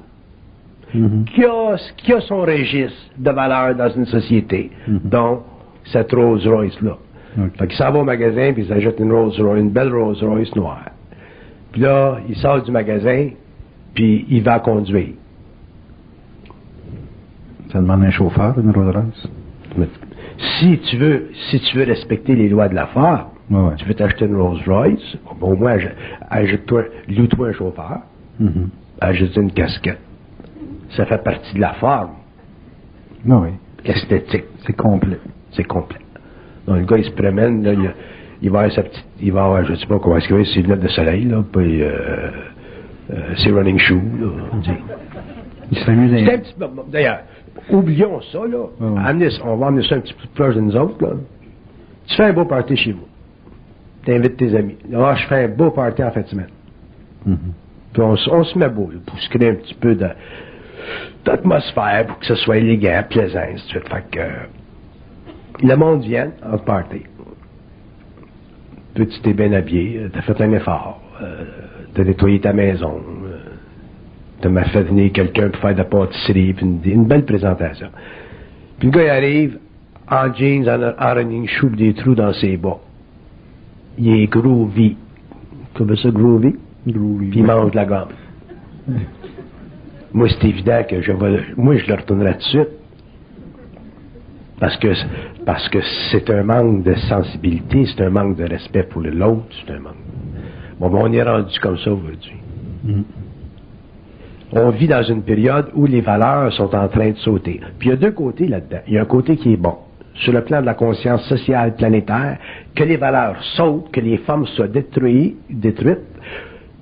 [0.93, 1.23] mm-hmm.
[1.25, 4.71] qui, a, qui a son registre de valeur dans une société.
[4.87, 5.43] Donc,
[5.85, 6.97] cette Rolls Royce-là.
[7.37, 7.57] Okay.
[7.57, 10.17] Fait qu'il s'en va au magasin, puis il s'achète une Rolls Royce, une belle Rolls
[10.21, 10.89] Royce noire.
[11.71, 13.29] Puis là, il sort du magasin,
[13.93, 15.13] puis il va conduire.
[17.71, 19.27] Ça demande un chauffeur, une Rolls Royce?
[20.59, 23.27] Si tu veux, si tu veux respecter les lois de la forme,
[23.77, 25.77] tu veux t'acheter une Rolls Royce, au moins,
[26.29, 27.99] ajoute-toi, loue-toi un chauffeur,
[28.39, 28.67] mm -hmm.
[28.99, 30.01] ajoute une casquette.
[30.95, 32.15] Ça fait partie de la forme.
[33.25, 33.49] Oui.
[33.85, 34.45] Esthétique.
[34.65, 35.19] C'est complet
[35.53, 35.99] c'est complet.
[36.67, 37.91] Donc, le gars, il se promène, là, il,
[38.41, 40.45] il va avoir sa petite, il va avoir, je sais pas comment est-ce qu'il va,
[40.45, 41.89] ses lunettes de soleil, là, puis, euh,
[43.11, 44.69] euh, ses running shoes, là, on dit.
[45.71, 47.19] Il s'amuse C'est un petit peu, d'ailleurs,
[47.69, 48.65] oublions ça, là.
[48.79, 51.13] on va amener ça un petit peu plus proche de nous autres, là.
[52.07, 53.07] Tu fais un beau party chez vous.
[54.03, 54.77] Tu invites tes amis.
[54.89, 56.49] Là, je fais un beau party en fin de semaine.
[57.27, 57.35] Mm-hmm.
[57.93, 59.97] Puis on, on, se met beau, là, pour se créer un petit peu
[61.25, 63.89] d'atmosphère, pour que ce soit élégant, plaisant, ainsi de suite.
[63.89, 64.21] Fait que,
[65.63, 67.03] le monde vient en party.
[68.95, 71.45] tu t'es bien habillé, euh, t'as fait un effort, euh,
[71.93, 73.01] t'as nettoyé ta maison,
[74.45, 77.87] euh, t'as fait venir quelqu'un pour faire de la pâtisserie, puis une, belle présentation.
[78.79, 79.59] Puis le gars, il arrive
[80.09, 82.79] en jeans, en, en running shoe, des trous dans ses bas.
[83.97, 84.97] Il est groovy.
[85.73, 86.55] Comment ça, groovy?
[86.87, 87.29] Groovy.
[87.29, 88.07] Puis il mange de la gomme.
[90.13, 92.69] moi, c'est évident que je vais, moi, je le retournerai tout de suite.
[94.59, 94.93] Parce que
[95.45, 95.79] parce que
[96.11, 99.95] c'est un manque de sensibilité, c'est un manque de respect pour l'autre, c'est un manque.
[100.79, 102.35] Bon, ben, on est rendu comme ça aujourd'hui.
[102.83, 103.01] Mm.
[104.53, 107.61] On vit dans une période où les valeurs sont en train de sauter.
[107.79, 108.79] Puis il y a deux côtés là-dedans.
[108.87, 109.75] Il y a un côté qui est bon,
[110.15, 112.37] sur le plan de la conscience sociale planétaire,
[112.75, 115.99] que les valeurs sautent, que les femmes soient détruites, détruites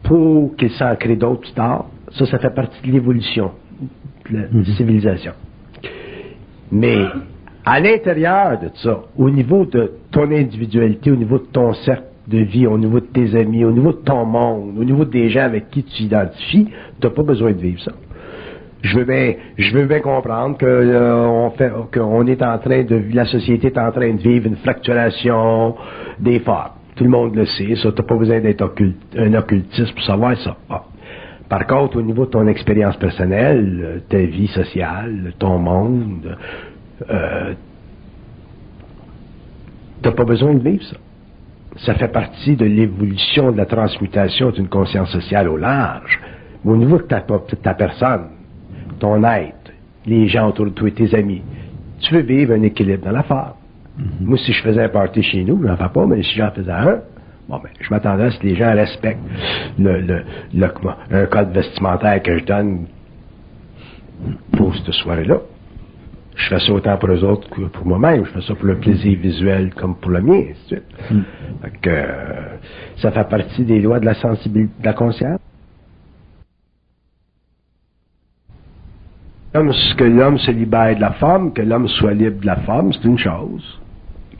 [0.03, 1.85] pour qu'ils s'en créent d'autres plus tard.
[2.11, 3.51] Ça, ça fait partie de l'évolution
[4.29, 4.75] de la mm-hmm.
[4.75, 5.33] civilisation.
[6.71, 7.05] Mais
[7.65, 12.39] à l'intérieur de ça, au niveau de ton individualité, au niveau de ton cercle de
[12.39, 15.43] vie, au niveau de tes amis, au niveau de ton monde, au niveau des gens
[15.43, 16.67] avec qui tu t'identifies,
[16.99, 17.91] tu n'as pas besoin de vivre ça.
[18.81, 22.83] Je veux bien, je veux bien comprendre que euh, on fait, qu'on est en train
[22.83, 25.75] de, la société est en train de vivre une fracturation
[26.19, 26.71] des formes.
[26.95, 28.63] Tout le monde le sait, ça, t'as pas besoin d'être
[29.17, 30.55] un occultiste pour savoir ça.
[30.69, 30.83] Ah.
[31.49, 36.37] Par contre, au niveau de ton expérience personnelle, ta vie sociale, ton monde,
[37.09, 37.53] euh,
[40.01, 40.97] tu n'as pas besoin de vivre ça.
[41.77, 46.19] Ça fait partie de l'évolution de la transmutation d'une conscience sociale au large.
[46.65, 48.27] au niveau de ta, ta personne,
[48.99, 49.71] ton être,
[50.05, 51.41] les gens autour de toi et tes amis,
[52.01, 53.53] tu veux vivre un équilibre dans l'affaire.
[53.97, 56.35] Mm Moi, si je faisais un party chez nous, je n'en fais pas, mais si
[56.35, 56.99] j'en faisais un,
[57.47, 59.19] bon, ben, je m'attendais à ce que les gens respectent
[59.77, 60.67] le, le, le,
[61.11, 62.85] un code vestimentaire que je donne
[64.57, 65.37] pour cette soirée-là
[66.39, 68.25] je fais ça autant pour eux autres que pour moi-même.
[68.25, 70.81] Je fais ça pour le plaisir visuel comme pour le mien, ainsi de
[71.13, 71.23] hmm.
[71.81, 72.57] que, euh,
[72.97, 75.39] ça fait partie des lois de la sensibilité, de la conscience.
[79.51, 83.03] que l'homme se libère de la femme, que l'homme soit libre de la femme, c'est
[83.03, 83.81] une chose.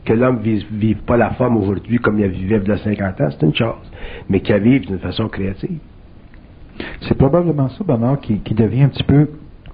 [0.04, 3.20] Que l'homme ne vive pas la femme aujourd'hui comme il vivait il y a 50
[3.20, 3.90] ans, c'est une chose.
[4.30, 5.80] Mais qu'il vive d'une façon créative.
[7.02, 9.28] C'est probablement ça, Bernard, qui, qui devient un petit peu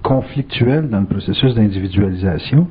[0.07, 2.67] conflictuel dans le processus d'individualisation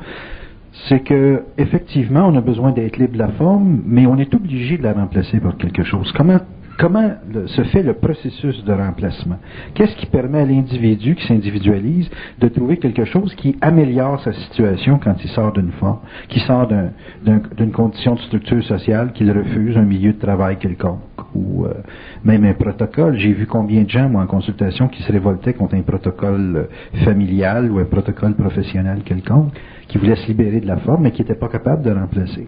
[0.89, 4.77] c'est que effectivement, on a besoin d'être libre de la forme, mais on est obligé
[4.77, 6.13] de la remplacer par quelque chose.
[6.13, 6.39] Comment
[6.79, 7.11] comment
[7.47, 9.39] se fait le processus de remplacement?
[9.75, 14.99] Qu'est-ce qui permet à l'individu qui s'individualise de trouver quelque chose qui améliore sa situation
[15.03, 19.83] quand il sort d'une forme, qui sort d'une condition de structure sociale qu'il refuse, un
[19.83, 21.01] milieu de travail quelconque,
[21.37, 21.75] ou euh,
[22.25, 23.17] même un protocole?
[23.17, 27.05] J'ai vu combien de gens, moi, en consultation, qui se révoltaient contre un protocole euh,
[27.05, 29.53] familial ou un protocole professionnel quelconque,
[29.89, 32.47] qui voulaient se libérer de la forme, mais qui n'étaient pas capables de remplacer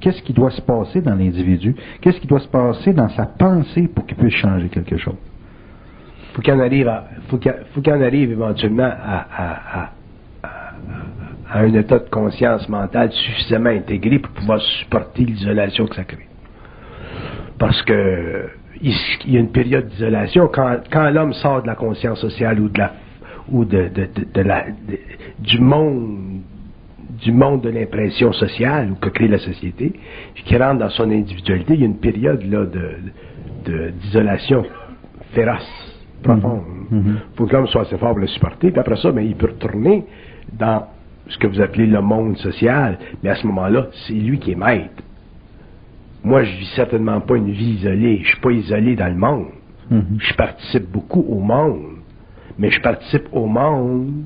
[0.00, 3.88] qu'est-ce qui doit se passer dans l'individu, qu'est-ce qui doit se passer dans sa pensée
[3.88, 5.16] pour qu'il puisse changer quelque chose?
[6.34, 6.90] Faut qu'il arrive
[7.28, 9.90] faut qu'il en arrive éventuellement à,
[11.54, 16.26] un état de conscience mentale suffisamment intégré pour pouvoir supporter l'isolation que ça crée.
[17.62, 18.48] Parce que
[18.80, 18.92] il,
[19.28, 22.92] y a une période d'isolation quand, l'homme sort de la conscience sociale ou de la
[23.52, 23.88] ou de,
[24.34, 24.64] la,
[25.38, 26.40] du monde
[27.22, 29.92] du monde de l'impression sociale ou que crée la société,
[30.34, 34.64] puis qui rentre dans son individualité, il y a une période là de, d'isolation
[35.32, 36.62] féroce, profonde.
[36.90, 37.00] Il mm-hmm.
[37.00, 37.16] mm-hmm.
[37.36, 39.46] faut que l'homme soit assez fort pour le supporter, puis après ça, ben, il peut
[39.46, 40.04] retourner
[40.52, 40.88] dans
[41.28, 44.56] ce que vous appelez le monde social, mais à ce moment-là, c'est lui qui est
[44.56, 45.00] maître.
[46.24, 48.20] Moi, je vis certainement pas une vie isolée.
[48.22, 49.46] Je suis pas isolé dans le monde.
[49.90, 50.18] Mm-hmm.
[50.18, 51.96] Je participe beaucoup au monde.
[52.58, 54.24] Mais je participe au monde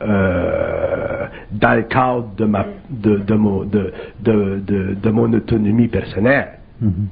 [0.00, 6.58] euh, dans le cadre de, ma, de, de, mon, de, de, mon autonomie personnelle.
[6.82, 7.06] Mm-hmm.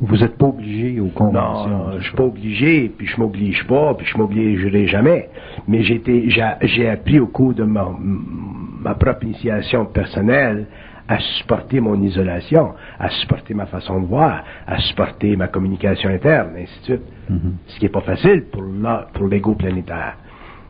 [0.00, 1.68] Vous n'êtes pas obligé au conventions.
[1.68, 5.28] Non, je ne suis pas obligé, puis je m'oblige pas, puis je m'obligerai jamais.
[5.68, 7.86] Mais j'ai appris au cours de ma,
[8.82, 10.66] ma propre initiation personnelle
[11.10, 16.50] à supporter mon isolation, à supporter ma façon de voir, à supporter ma communication interne,
[16.56, 17.02] ainsi de suite.
[17.28, 17.52] Mm-hmm.
[17.66, 20.18] Ce qui n'est pas facile pour l'ego planétaire.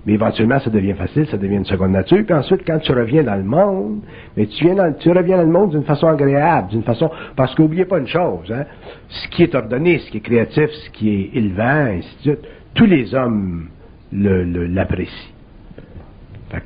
[0.07, 2.25] Mais éventuellement, ça devient facile, ça devient une seconde nature.
[2.25, 4.01] Puis ensuite, quand tu reviens dans le monde,
[4.35, 7.11] mais tu, viens dans, tu reviens dans le monde d'une façon agréable, d'une façon...
[7.37, 8.65] Parce qu'oubliez pas une chose, hein,
[9.09, 12.49] ce qui est ordonné, ce qui est créatif, ce qui est élevant, ainsi de suite,
[12.73, 13.69] tous les hommes
[14.11, 15.30] l'apprécient.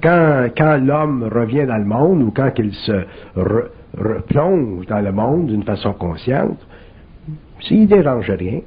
[0.03, 3.05] Quand, quand l'homme revient dans le monde, ou quand il se
[3.97, 6.59] replonge dans le monde d'une façon consciente,
[7.61, 8.61] s'il ne dérange rien,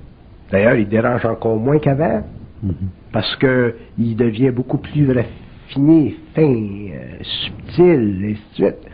[0.51, 2.23] d'ailleurs, il dérange encore moins qu'avant,
[2.63, 2.71] mm-hmm.
[3.11, 8.87] Parce qu'il devient beaucoup plus raffiné, fin, euh, subtil, et ainsi de suite.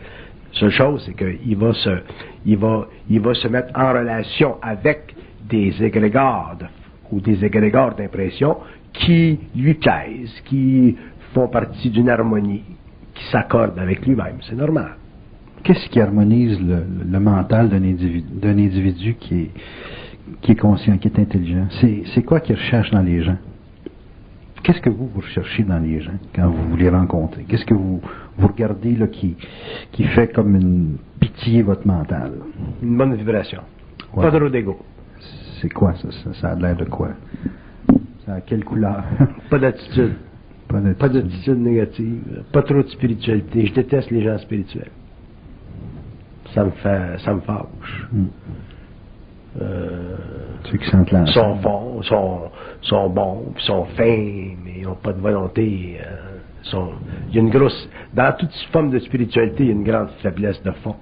[0.52, 1.90] Seule chose, c'est qu'il va se,
[2.46, 5.14] il va, il va se mettre en relation avec
[5.48, 6.56] des égrégores
[7.10, 8.56] ou des égrégores d'impression
[8.92, 10.96] qui lui plaisent, qui
[11.34, 12.62] font partie d'une harmonie,
[13.14, 14.36] qui s'accorde avec lui-même.
[14.48, 14.96] C'est normal.
[15.62, 19.50] Qu'est-ce qui harmonise le, mental d'un individu, individu, qui est,
[20.40, 21.66] qui est conscient, qui est intelligent?
[22.14, 23.38] C'est quoi qu'il recherche dans les gens?
[24.62, 27.44] Qu'est-ce que vous, vous recherchez dans les gens quand vous les rencontrez?
[27.44, 28.00] Qu'est-ce que vous,
[28.38, 29.36] vous regardez là, qui,
[29.92, 32.32] qui fait comme une pitié votre mental?
[32.82, 33.60] Une bonne vibration.
[34.14, 34.78] Pas trop d'ego.
[35.60, 36.08] C'est quoi ça,
[36.40, 36.48] ça?
[36.50, 37.10] a l'air de quoi?
[38.24, 39.04] Ça a quelle couleur?
[39.50, 40.14] Pas d'attitude.
[40.98, 42.44] Pas d'attitude négative.
[42.52, 43.66] Pas trop de spiritualité.
[43.66, 44.90] Je déteste les gens spirituels.
[46.54, 48.06] Ça me fait, ça me fâche.
[49.60, 50.16] Euh,
[50.64, 52.40] Ceux qui sentent sont bons, sont,
[52.82, 55.98] sont bons, puis sont fins, mais ils n'ont pas de volonté.
[56.00, 56.34] Euh,
[57.28, 60.08] il y a une grosse, dans toute forme de spiritualité, il y a une grande
[60.22, 60.96] faiblesse de fond.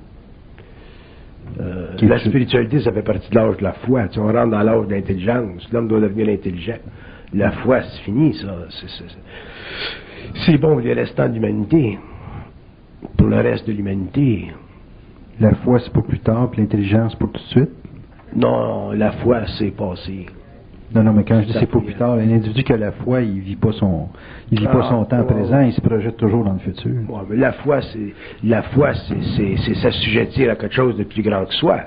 [1.60, 4.08] Euh, la spiritualité, ça fait partie de l'âge de la foi.
[4.08, 5.68] Tu on rentre dans l'âge de l'intelligence.
[5.72, 6.78] L'homme doit devenir intelligent.
[7.34, 8.54] La foi, c'est fini, ça.
[10.44, 11.98] C'est bon pour les restants de l'humanité.
[13.16, 14.52] Pour le reste de l'humanité.
[15.40, 17.70] La foi, c'est pour plus tard, puis l'intelligence pour tout de suite?
[18.34, 20.26] Non, la foi, c'est passé.
[20.94, 22.92] Non, non, mais quand je dis c'est pour plus tard, un individu qui a la
[22.92, 24.08] foi, il vit pas son,
[24.50, 26.92] il vit pas son ah, temps présent, il se projette toujours dans le futur.
[27.08, 28.12] Ouais, mais la foi, c'est,
[28.44, 31.80] la foi, c'est, c'est, s'assujettir à quelque chose de plus grand que soi.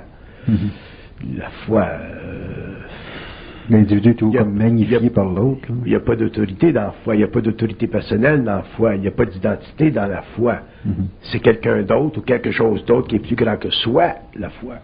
[0.49, 1.37] Mm-hmm.
[1.37, 2.79] La foi, euh,
[3.70, 5.68] L'individu est tout comme magnifié par l'autre.
[5.86, 8.57] Il n'y a pas d'autorité dans la foi, il n'y a pas d'autorité personnelle dans
[8.57, 10.59] la foi, il n'y a pas d'identité dans la foi.
[10.86, 11.05] Mm-hmm.
[11.32, 14.76] C'est quelqu'un d'autre ou quelque chose d'autre qui est plus grand que soi, la foi.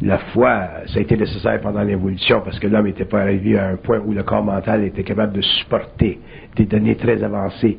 [0.00, 3.68] La foi, ça a été nécessaire pendant l'évolution parce que l'homme n'était pas arrivé à
[3.68, 6.20] un point où le corps mental était capable de supporter
[6.56, 7.78] des données très avancées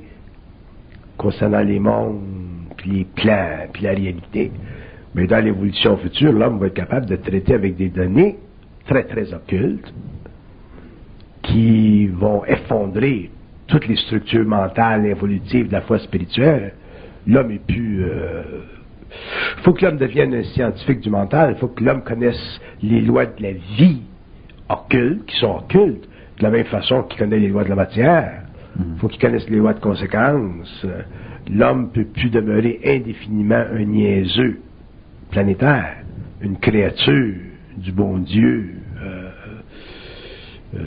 [1.17, 2.21] concernant les mondes,
[2.77, 4.51] puis les plans, puis la réalité.
[5.15, 8.37] Mais dans l'évolution future, l'homme va être capable de traiter avec des données
[8.87, 9.93] très, très occultes
[11.43, 13.31] qui vont effondrer
[13.67, 16.73] toutes les structures mentales, évolutives de la foi spirituelle,
[17.25, 18.03] l'homme est plus...
[18.03, 18.41] Euh,
[19.57, 23.01] il faut que l'homme devienne un scientifique du mental, il faut que l'homme connaisse les
[23.01, 24.01] lois de la vie
[24.69, 26.07] occultes, qui sont occultes,
[26.37, 28.43] de la même façon qu'il connaît les lois de la matière.
[28.77, 28.97] Il mm.
[28.97, 30.85] faut qu'il connaisse les lois de conséquences.
[31.49, 34.59] L'homme ne peut plus demeurer indéfiniment un niaiseux
[35.31, 35.97] planétaire,
[36.41, 37.35] une créature
[37.77, 38.76] du bon Dieu.
[40.75, 40.79] Euh,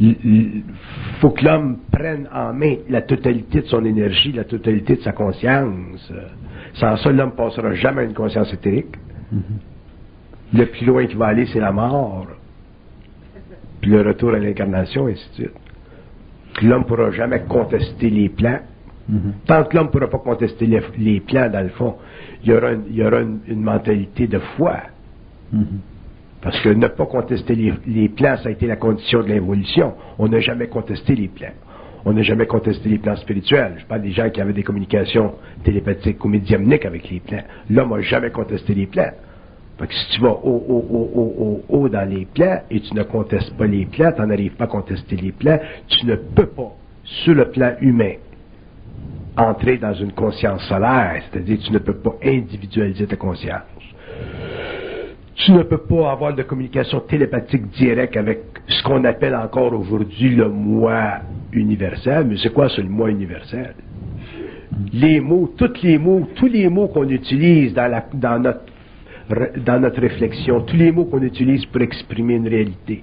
[0.00, 0.64] il
[1.20, 5.12] faut que l'homme prenne en main la totalité de son énergie, la totalité de sa
[5.12, 6.12] conscience.
[6.74, 8.96] Sans ça, l'homme ne passera jamais à une conscience éthérique.
[9.32, 10.58] Mm-hmm.
[10.58, 12.26] Le plus loin qu'il va aller, c'est la mort.
[13.80, 15.50] Puis le retour à l'incarnation, et ainsi de suite.
[16.62, 18.60] L'homme ne pourra jamais contester les plans.
[19.10, 19.32] Mm-hmm.
[19.46, 21.96] Tant que l'homme ne pourra pas contester les, plans, dans le fond,
[22.42, 24.78] il y aura une, mentalité de foi.
[25.54, 25.91] Mm-hmm.
[26.42, 29.94] Parce que ne pas contester les, plans, ça a été la condition de l'évolution.
[30.18, 31.52] On n'a jamais contesté les plans.
[32.04, 33.76] On n'a jamais contesté les plans spirituels.
[33.78, 37.44] Je parle des gens qui avaient des communications télépathiques ou médiumniques avec les plans.
[37.70, 39.12] L'homme n'a jamais contesté les plans.
[39.78, 42.92] Fait que si tu vas haut, haut, haut, haut, haut, dans les plans et tu
[42.92, 46.46] ne contestes pas les plans, tu n'arrives pas à contester les plans, tu ne peux
[46.46, 46.72] pas,
[47.04, 48.14] sur le plan humain,
[49.36, 53.62] entrer dans une conscience solaire, c'est-à-dire tu ne peux pas individualiser ta conscience.
[55.44, 60.36] Tu ne peux pas avoir de communication télépathique directe avec ce qu'on appelle encore aujourd'hui
[60.36, 61.14] le moi
[61.52, 62.26] universel.
[62.28, 63.74] Mais c'est quoi ce moi universel?
[64.92, 68.60] Les mots, tous les mots, tous les mots qu'on utilise dans, notre,
[69.64, 73.02] dans notre réflexion, tous les mots qu'on utilise pour exprimer une réalité,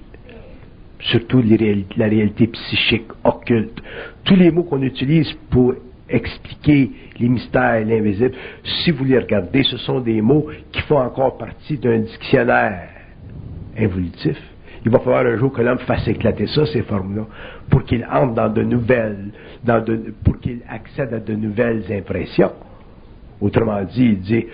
[1.00, 3.82] surtout la réalité psychique, occulte,
[4.24, 5.74] tous les mots qu'on utilise pour
[6.10, 8.32] expliquer les mystères et l'invisible,
[8.64, 12.88] si vous les regardez, ce sont des mots qui font encore partie d'un dictionnaire
[13.78, 14.36] involutif.
[14.84, 17.26] Il va falloir un jour que l'homme fasse éclater ça, ces formes-là,
[17.68, 19.30] pour qu'il entre dans de nouvelles,
[19.62, 19.84] dans
[20.24, 22.52] pour qu'il accède à de nouvelles impressions.
[23.40, 24.46] Autrement dit, il dit,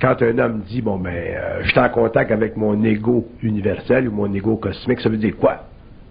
[0.00, 4.08] quand un homme dit, bon, ben, euh, je suis en contact avec mon ego universel
[4.08, 5.64] ou mon ego cosmique, ça veut dire quoi?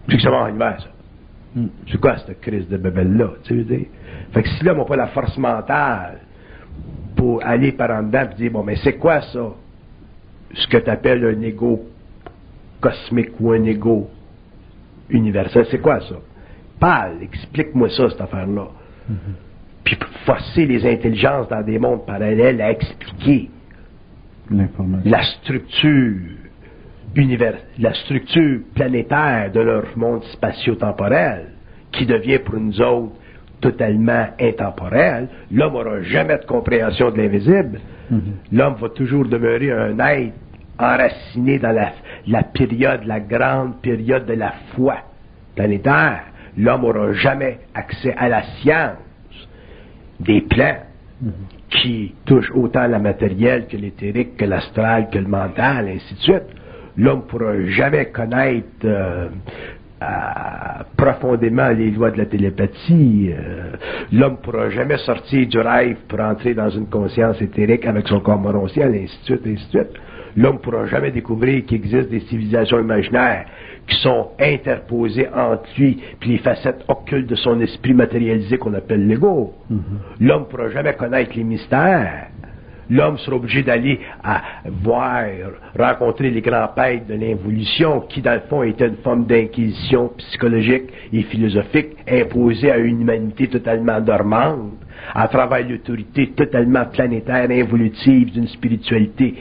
[0.09, 0.95] C'est que ça va en ça.
[1.56, 1.68] Hmm.
[1.89, 3.30] C'est quoi cette crise de bebelle-là?
[3.43, 3.86] Tu veux dire?
[4.34, 6.20] Fait que si l'homme n'a pas la force mentale
[7.16, 9.53] pour aller par en dedans et dire, bon, mais c'est quoi ça?
[10.53, 11.86] Ce que tu appelles un ego
[12.82, 14.10] cosmique ou un ego
[15.10, 16.16] universel, c'est quoi ça?
[16.80, 18.68] Parle, explique-moi ça, cette affaire-là.
[19.10, 19.16] Mm-hmm.
[19.86, 23.49] Puis forcer les intelligences dans des mondes parallèles à expliquer
[25.06, 26.45] la structure
[27.16, 31.47] univers, la structure planétaire de leur monde spatio-temporel,
[31.91, 33.16] qui devient pour nous autres
[33.61, 37.80] totalement intemporel, l'homme n'aura jamais de compréhension de l'invisible.
[38.11, 38.20] Mm-hmm.
[38.51, 40.34] L'homme va toujours demeurer un être
[40.78, 41.72] enraciné dans
[42.28, 44.97] la, période, la grande période de la foi
[45.55, 46.24] planétaire.
[46.57, 48.97] L'homme n'aura jamais accès à la science
[50.20, 50.78] des plans
[51.24, 51.32] mm-hmm.
[51.70, 56.64] qui touchent autant la matérielle que l'éthérique, que l'astral, que le mental, ainsi de suite.
[56.98, 59.28] L'homme ne pourra jamais connaître euh,
[60.98, 63.32] profondément les lois de la télépathie.
[63.32, 63.72] Euh,
[64.12, 68.20] l'homme ne pourra jamais sortir du rêve pour entrer dans une conscience éthérique avec son
[68.20, 70.00] corps moronciel, ainsi de suite, ainsi de suite.
[70.38, 73.46] L'homme ne pourra jamais découvrir qu'il existe des civilisations imaginaires
[73.88, 79.08] qui sont interposées entre lui et les facettes occultes de son esprit matérialisé qu'on appelle
[79.08, 79.54] l'ego.
[79.72, 79.78] Mm-hmm.
[80.26, 82.28] L'homme ne pourra jamais connaître les mystères
[82.90, 85.24] l'homme sera obligé d'aller à voir,
[85.78, 90.92] rencontrer les grands pères de l'involution, qui dans le fond étaient une forme d'inquisition psychologique
[91.12, 94.74] et philosophique imposée à une humanité totalement dormante,
[95.14, 99.36] à travers l'autorité totalement planétaire, involutive d'une spiritualité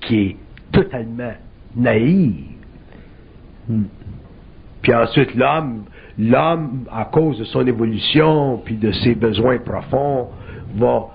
[0.00, 0.36] qui est
[0.72, 1.34] totalement
[1.74, 2.44] naïve.
[3.68, 3.84] Hmm.
[4.82, 5.84] Puis ensuite, l'homme,
[6.18, 10.28] l'homme, à cause de son évolution, puis de ses besoins profonds,
[10.76, 11.08] va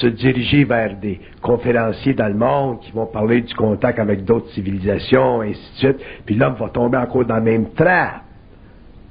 [0.00, 4.50] se diriger vers des conférenciers dans le monde qui vont parler du contact avec d'autres
[4.50, 6.06] civilisations, et ainsi de suite.
[6.26, 8.22] Puis l'homme va tomber encore dans le même trappe.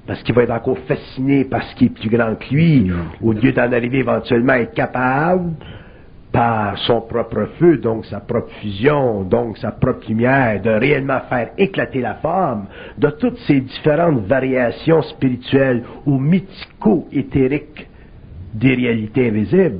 [0.05, 2.89] Parce qu'il va être encore fasciné par ce qui est plus grand que lui,
[3.21, 5.51] au lieu d'en arriver éventuellement à être capable,
[6.31, 11.49] par son propre feu, donc sa propre fusion, donc sa propre lumière, de réellement faire
[11.57, 12.67] éclater la forme
[12.97, 17.87] de toutes ces différentes variations spirituelles ou mythico-éthériques
[18.53, 19.79] des réalités invisibles.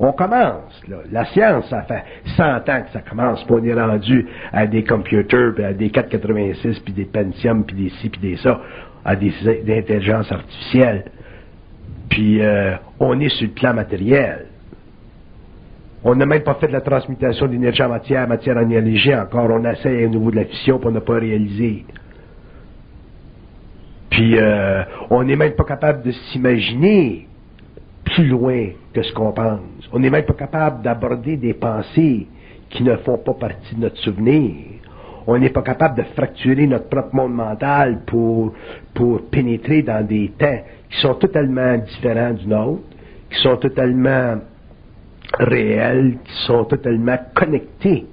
[0.00, 0.82] On commence.
[1.12, 2.02] La science, ça fait
[2.36, 5.90] 100 ans que ça commence, puis on est rendu à des computers, puis à des
[5.90, 8.60] 486, puis des Pentium, puis des ci, puis des ça,
[9.04, 11.04] à des, intelligences artificielles.
[12.08, 14.46] Puis euh, on est sur le plan matériel.
[16.02, 19.48] On n'a même pas fait de la transmutation d'énergie en matière, matière en énergie encore.
[19.50, 21.84] On essaie au niveau de la fission, puis on n'a pas réalisé.
[24.10, 27.28] Puis euh, on n'est même pas capable de s'imaginer
[28.04, 28.68] plus loin
[29.02, 29.60] ce qu'on pense.
[29.92, 32.26] On n'est même pas capable d'aborder des pensées
[32.70, 34.52] qui ne font pas partie de notre souvenir.
[35.26, 38.54] On n'est pas capable de fracturer notre propre monde mental pour,
[38.94, 42.82] pour pénétrer dans des temps qui sont totalement différents du nôtre,
[43.30, 44.36] qui sont totalement
[45.38, 48.06] réels, qui sont totalement connectés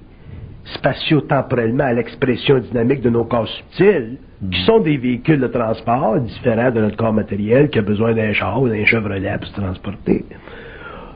[0.65, 4.17] spatio-temporellement à l'expression dynamique de nos corps subtils,
[4.51, 8.33] qui sont des véhicules de transport différents de notre corps matériel qui a besoin d'un
[8.33, 10.25] char ou d'un Chevrolet pour se transporter.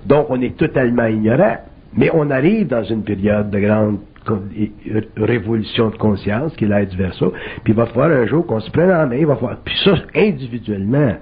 [0.10, 1.58] Donc, on est totalement ignorant.
[1.96, 4.00] Mais on arrive dans une période de grande
[5.18, 7.26] révolution de conscience, qui est l'aide versa,
[7.64, 9.76] puis il va falloir un jour qu'on se prenne en main, il va falloir, puis
[9.84, 11.16] ça, individuellement,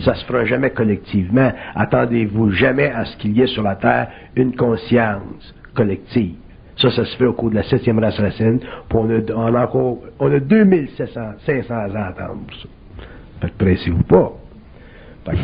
[0.00, 1.52] ça se fera jamais collectivement.
[1.74, 6.36] Attendez-vous jamais à ce qu'il y ait sur la Terre une conscience collective.
[6.76, 8.60] Ça, ça se fait au cours de la septième race racine.
[8.94, 13.48] On a, on encore, on a 2500 500 ans à attendre pour ça.
[13.58, 14.32] Pressez-vous pas.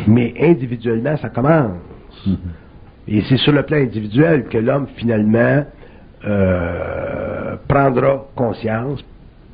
[0.07, 1.77] mais individuellement, ça commence.
[2.25, 2.64] Mm-hmm.
[3.07, 5.63] Et c'est sur le plan individuel que l'homme, finalement,
[6.25, 9.03] euh, prendra conscience,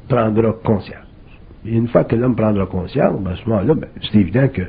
[0.07, 0.97] prendra conscience.
[1.65, 4.61] Et une fois que l'homme prendra conscience, ben, à ce moment-là, ben, c'est évident que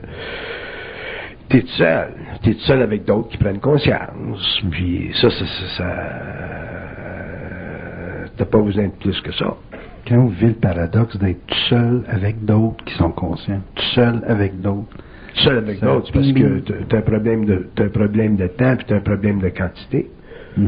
[1.49, 2.09] tu es tout seul.
[2.43, 4.63] Tu es tout seul avec d'autres qui prennent conscience.
[4.71, 5.45] Puis ça, ça,
[5.77, 5.97] ça,
[8.37, 9.57] t'as pas besoin de plus que ça.
[10.09, 14.23] Quand vous vivez le paradoxe d'être tout seul avec d'autres qui sont conscients, tout seul
[14.27, 14.97] avec d'autres.
[15.37, 18.77] Seul avec d'autres, parce que tu as un problème de as un problème de temps
[18.77, 20.11] puis tu as un problème de quantité.
[20.59, 20.67] Mm-hmm.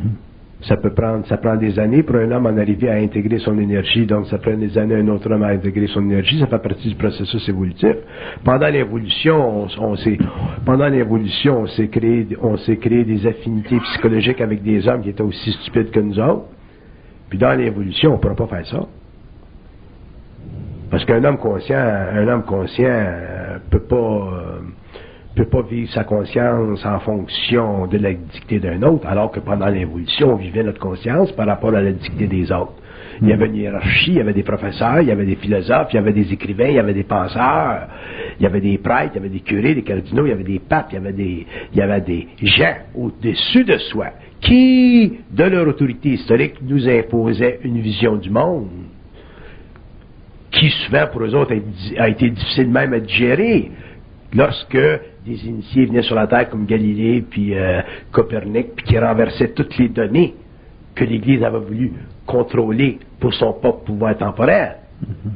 [0.63, 3.59] Ça peut prendre, ça prend des années pour un homme en arriver à intégrer son
[3.59, 6.47] énergie, donc ça prend des années à un autre homme à intégrer son énergie, ça
[6.47, 7.95] fait partie du processus évolutif.
[8.43, 10.17] Pendant l'évolution, on, s'est,
[10.65, 15.11] pendant l'évolution, on s'est créé, on s'est créé des affinités psychologiques avec des hommes qui
[15.11, 16.47] étaient aussi stupides que nous autres.
[17.29, 18.87] Puis dans l'évolution, on ne pourra pas faire ça.
[20.91, 22.87] Parce qu'un homme conscient, un homme conscient
[23.71, 24.61] peut pas euh,
[25.35, 29.67] peut pas vivre sa conscience en fonction de la dictée d'un autre, alors que pendant
[29.67, 32.75] l'évolution, on vivait notre conscience par rapport à la dictée des autres.
[33.21, 35.89] Il y avait une hiérarchie, il y avait des professeurs, il y avait des philosophes,
[35.93, 37.89] il y avait des écrivains, il y avait des penseurs,
[38.39, 40.45] il y avait des prêtres, il y avait des curés, des cardinaux, il y avait
[40.45, 44.07] des papes, il y avait des, il y avait des gens au-dessus de soi
[44.41, 48.69] qui, de leur autorité historique, nous imposaient une vision du monde
[50.55, 51.55] qui souvent pour eux autres
[51.99, 53.71] a été difficile même à digérer
[54.35, 54.79] lorsque
[55.27, 57.81] des initiés venaient sur la Terre comme Galilée puis euh,
[58.11, 60.35] Copernic puis qui renversaient toutes les données
[60.95, 61.93] que l'Église avait voulu
[62.27, 64.77] contrôler pour son propre pouvoir temporel.
[65.03, 65.31] Mm-hmm.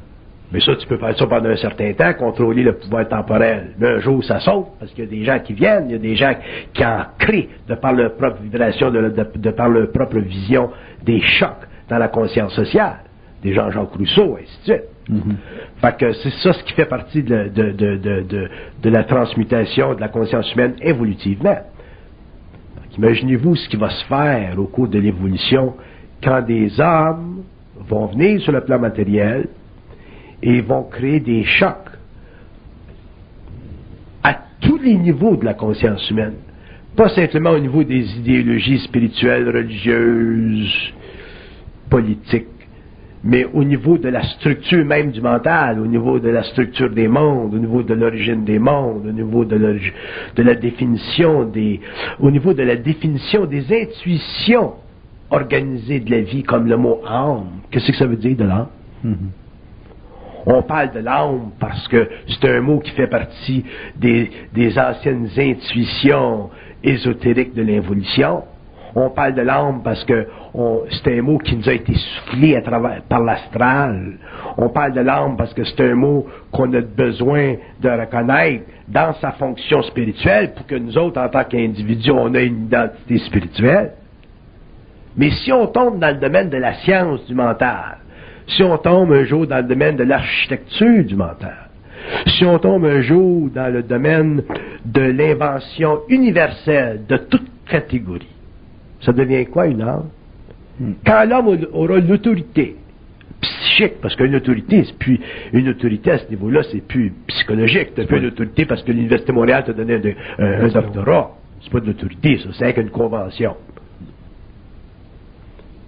[0.50, 3.74] Mais ça, tu peux faire ça pendant un certain temps, contrôler le pouvoir temporel.
[3.78, 5.94] Mais un jour, ça saute, parce qu'il y a des gens qui viennent, il y
[5.94, 6.32] a des gens
[6.72, 10.70] qui en créent, de par leur propre vibration, de, par leur propre vision,
[11.02, 13.00] des chocs dans la conscience sociale.
[13.42, 14.84] Des gens Jean-Jacques Rousseau, et ainsi de suite.
[15.10, 15.34] Mm-hmm.
[15.80, 20.52] Fait que c'est ça ce qui fait partie de, de, la transmutation de la conscience
[20.52, 21.58] humaine évolutivement.
[22.96, 25.74] Imaginez-vous ce qui va se faire au cours de l'évolution
[26.22, 27.44] quand des hommes
[27.88, 29.46] vont venir sur le plan matériel,
[30.42, 31.90] et vont créer des chocs
[34.22, 36.34] à tous les niveaux de la conscience humaine.
[36.96, 40.87] Pas simplement au niveau des idéologies spirituelles, religieuses,
[43.24, 47.08] mais au niveau de la structure même du mental, au niveau de la structure des
[47.08, 49.58] mondes, au niveau de l'origine des mondes, au niveau de,
[50.36, 51.80] de, la définition des,
[52.20, 54.74] au niveau de la définition des intuitions
[55.30, 57.60] organisées de la vie, comme le mot âme.
[57.70, 58.68] Qu'est-ce que ça veut dire de l'âme?
[59.04, 59.14] Mm-hmm.
[60.46, 63.64] On parle de l'âme parce que c'est un mot qui fait partie
[63.96, 64.30] des,
[64.78, 66.50] anciennes intuitions
[66.82, 68.44] ésotériques de l'involution.
[68.94, 70.26] On parle de l'âme parce que
[70.90, 72.60] c'est un mot qui nous a été soufflé
[73.08, 74.18] par l'astral.
[74.56, 79.12] On parle de l'âme parce que c'est un mot qu'on a besoin de reconnaître dans
[79.14, 83.92] sa fonction spirituelle pour que nous autres, en tant qu'individus, on ait une identité spirituelle.
[85.16, 87.98] Mais si on tombe dans le domaine de la science du mental,
[88.46, 91.68] si on tombe un jour dans le domaine de l'architecture du mental,
[92.26, 94.42] si on tombe un jour dans le domaine
[94.84, 98.28] de l'invention universelle de toute catégorie,
[99.00, 100.08] ça devient quoi une âme?
[100.80, 100.92] Hmm.
[101.04, 102.76] Quand l'homme aura l'autorité
[103.40, 105.20] psychique, parce qu'une autorité, c'est plus
[105.52, 107.94] une autorité à ce niveau-là, c'est plus psychologique.
[107.94, 111.32] Tu plus une autorité parce que l'Université de Montréal t'a donné un, un doctorat.
[111.62, 113.56] C'est pas de l'autorité, ça, c'est avec une convention.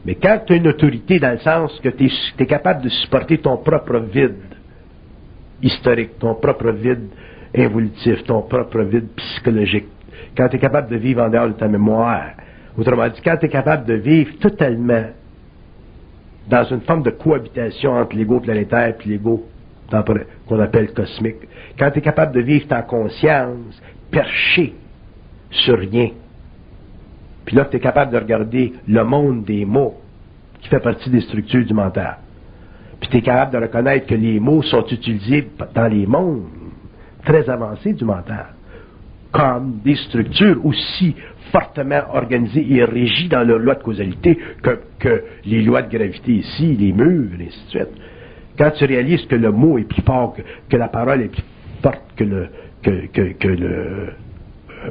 [0.05, 3.39] Mais quand tu as une autorité dans le sens que tu es, capable de supporter
[3.39, 4.35] ton propre vide
[5.63, 7.09] historique, ton propre vide
[7.53, 9.87] évolutif, ton propre vide psychologique,
[10.37, 12.31] quand tu es capable de vivre en dehors de ta mémoire,
[12.81, 15.05] autrement dit, quand tu es capable de vivre totalement
[16.49, 19.47] dans une forme de cohabitation entre l'ego planétaire et l'ego
[20.47, 21.49] qu'on appelle cosmique.
[21.78, 24.74] Quand tu es capable de vivre ta conscience perché
[25.51, 26.11] sur rien,
[27.45, 29.97] puis là, tu es capable de regarder le monde des mots
[30.61, 32.18] qui fait partie des structures du mental.
[33.01, 36.45] Puis tu es capable de reconnaître que les mots sont utilisés dans les mondes
[37.24, 38.47] très avancés du mental
[39.33, 41.14] comme des structures aussi
[41.53, 46.76] fortement organisées et régies dans leurs lois de causalité que, les lois de gravité ici,
[46.76, 47.89] les murs, et ainsi de suite.
[48.59, 50.37] Quand tu réalises que le mot est plus fort,
[50.68, 51.43] que, la parole est plus
[51.83, 52.49] forte que le
[52.83, 54.91] que, que, le euh,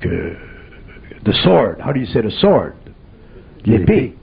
[0.00, 0.32] que
[1.24, 2.72] the sword, how do you say the sword?
[3.64, 4.14] L'épée.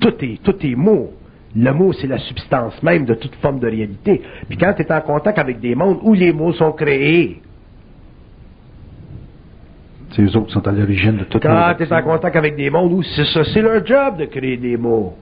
[0.00, 1.12] Tout est tout est mot.
[1.54, 4.22] Le mot, c'est la substance même de toute forme de réalité.
[4.48, 7.41] Puis quand tu es en contact avec des mondes où les mots sont créés,
[10.20, 12.92] eux autres sont à l'origine de tout Quand tu es en contact avec des mondes
[12.92, 15.16] où c'est ça, c'est leur job de créer des mots.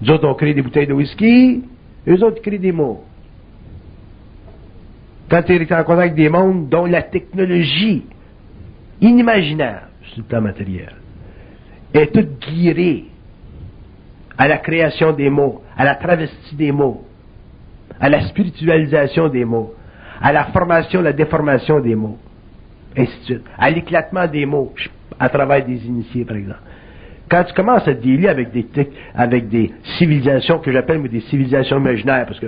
[0.00, 1.64] Nous autres, on crée des bouteilles de whisky,
[2.06, 3.04] eux autres créent des mots.
[5.28, 8.04] Quand tu es en contact avec des mondes dont la technologie
[9.00, 10.94] inimaginable sur le plan matériel
[11.92, 13.04] est toute guirée
[14.38, 17.04] à la création des mots, à la travestie des mots,
[18.00, 19.74] à la spiritualisation des mots,
[20.20, 22.18] à la formation, la déformation des mots
[23.58, 24.72] à l'éclatement des mots,
[25.18, 26.60] à travers des initiés, par exemple.
[27.30, 28.66] Quand tu commences à dealer avec des,
[29.14, 32.46] avec des civilisations que j'appelle des civilisations imaginaires, parce que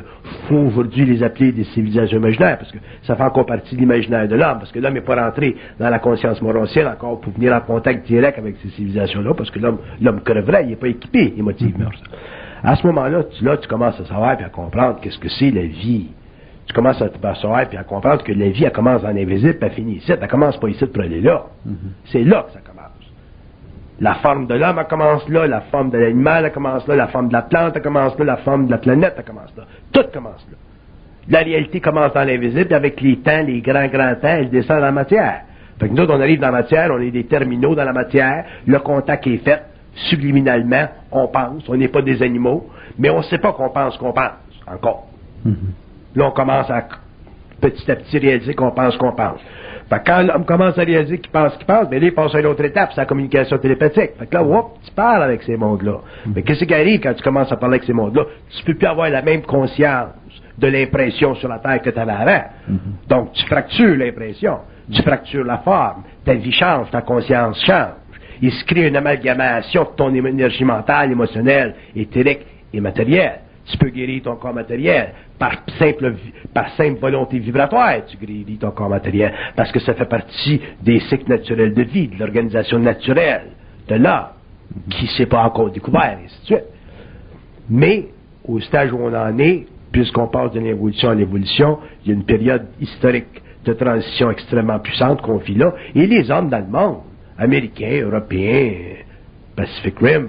[0.49, 4.27] faut aujourd'hui les appeler des civilisations imaginaires, parce que ça fait encore partie de l'imaginaire
[4.27, 7.53] de l'homme, parce que l'homme n'est pas rentré dans la conscience morancienne encore pour venir
[7.53, 11.35] en contact direct avec ces civilisations-là, parce que l'homme, l'homme creverait, il n'est pas équipé
[11.37, 11.91] émotivement.
[12.63, 15.51] À ce moment-là, tu, là, tu commences à savoir et à comprendre qu'est-ce que c'est
[15.51, 16.09] la vie
[16.71, 19.55] tu commences à te percevoir et à comprendre que la vie, elle commence dans l'invisible,
[19.55, 20.13] puis elle finit ici.
[20.13, 21.47] Elle commence pas ici pour aller là.
[21.67, 21.73] Mm-hmm.
[22.05, 22.87] C'est là que ça commence.
[23.99, 25.49] La forme de l'homme, elle commence là.
[25.49, 26.95] La forme de l'animal, elle commence là.
[26.95, 28.25] La forme de la plante, elle commence là.
[28.25, 29.65] La forme de la planète, elle commence là.
[29.93, 30.57] Tout commence là.
[31.29, 34.77] La réalité commence dans l'invisible, et avec les temps, les grands, grands temps, elle descend
[34.77, 35.43] dans la matière.
[35.81, 38.45] Fait que nous on arrive dans la matière, on est des terminaux dans la matière,
[38.67, 39.63] le contact est fait,
[40.11, 42.69] subliminalement, on pense, on n'est pas des animaux,
[42.99, 44.33] mais on ne sait pas qu'on pense qu'on pense,
[44.67, 45.09] encore.
[45.47, 45.90] Mm-hmm.
[46.15, 46.83] Là, on commence à
[47.61, 49.41] petit à petit réaliser qu'on pense qu'on pense.
[49.89, 52.41] Fait quand l'homme commence à réaliser qu'il pense qu'il pense, bien là, il passe à
[52.41, 54.13] une autre étape, c'est la communication télépathique.
[54.19, 55.99] Fait que là, hop, tu parles avec ces mondes-là.
[56.35, 58.25] Mais qu'est-ce qui arrive quand tu commences à parler avec ces mondes-là?
[58.57, 60.11] Tu peux plus avoir la même conscience
[60.57, 62.45] de l'impression sur la Terre que tu avais avant.
[63.09, 64.59] Donc, tu fractures l'impression.
[64.93, 66.03] Tu fractures la forme.
[66.25, 67.95] Ta vie change, ta conscience change.
[68.43, 73.41] Il se crée une amalgamation de ton énergie mentale, émotionnelle, éthérique et matérielle.
[73.71, 76.15] Tu peux guérir ton corps matériel par simple,
[76.53, 78.05] par simple volonté vibratoire.
[78.07, 82.09] Tu guéris ton corps matériel parce que ça fait partie des cycles naturels de vie,
[82.09, 83.43] de l'organisation naturelle
[83.89, 84.27] de l'homme
[84.91, 86.65] qui ne s'est pas encore découvert, et ainsi de suite.
[87.69, 88.09] Mais,
[88.45, 92.15] au stage où on en est, puisqu'on passe de l'évolution à l'évolution, il y a
[92.15, 96.67] une période historique de transition extrêmement puissante qu'on vit là, et les hommes dans le
[96.67, 96.99] monde,
[97.39, 98.73] américains, européens,
[99.57, 100.29] Pacific Rim,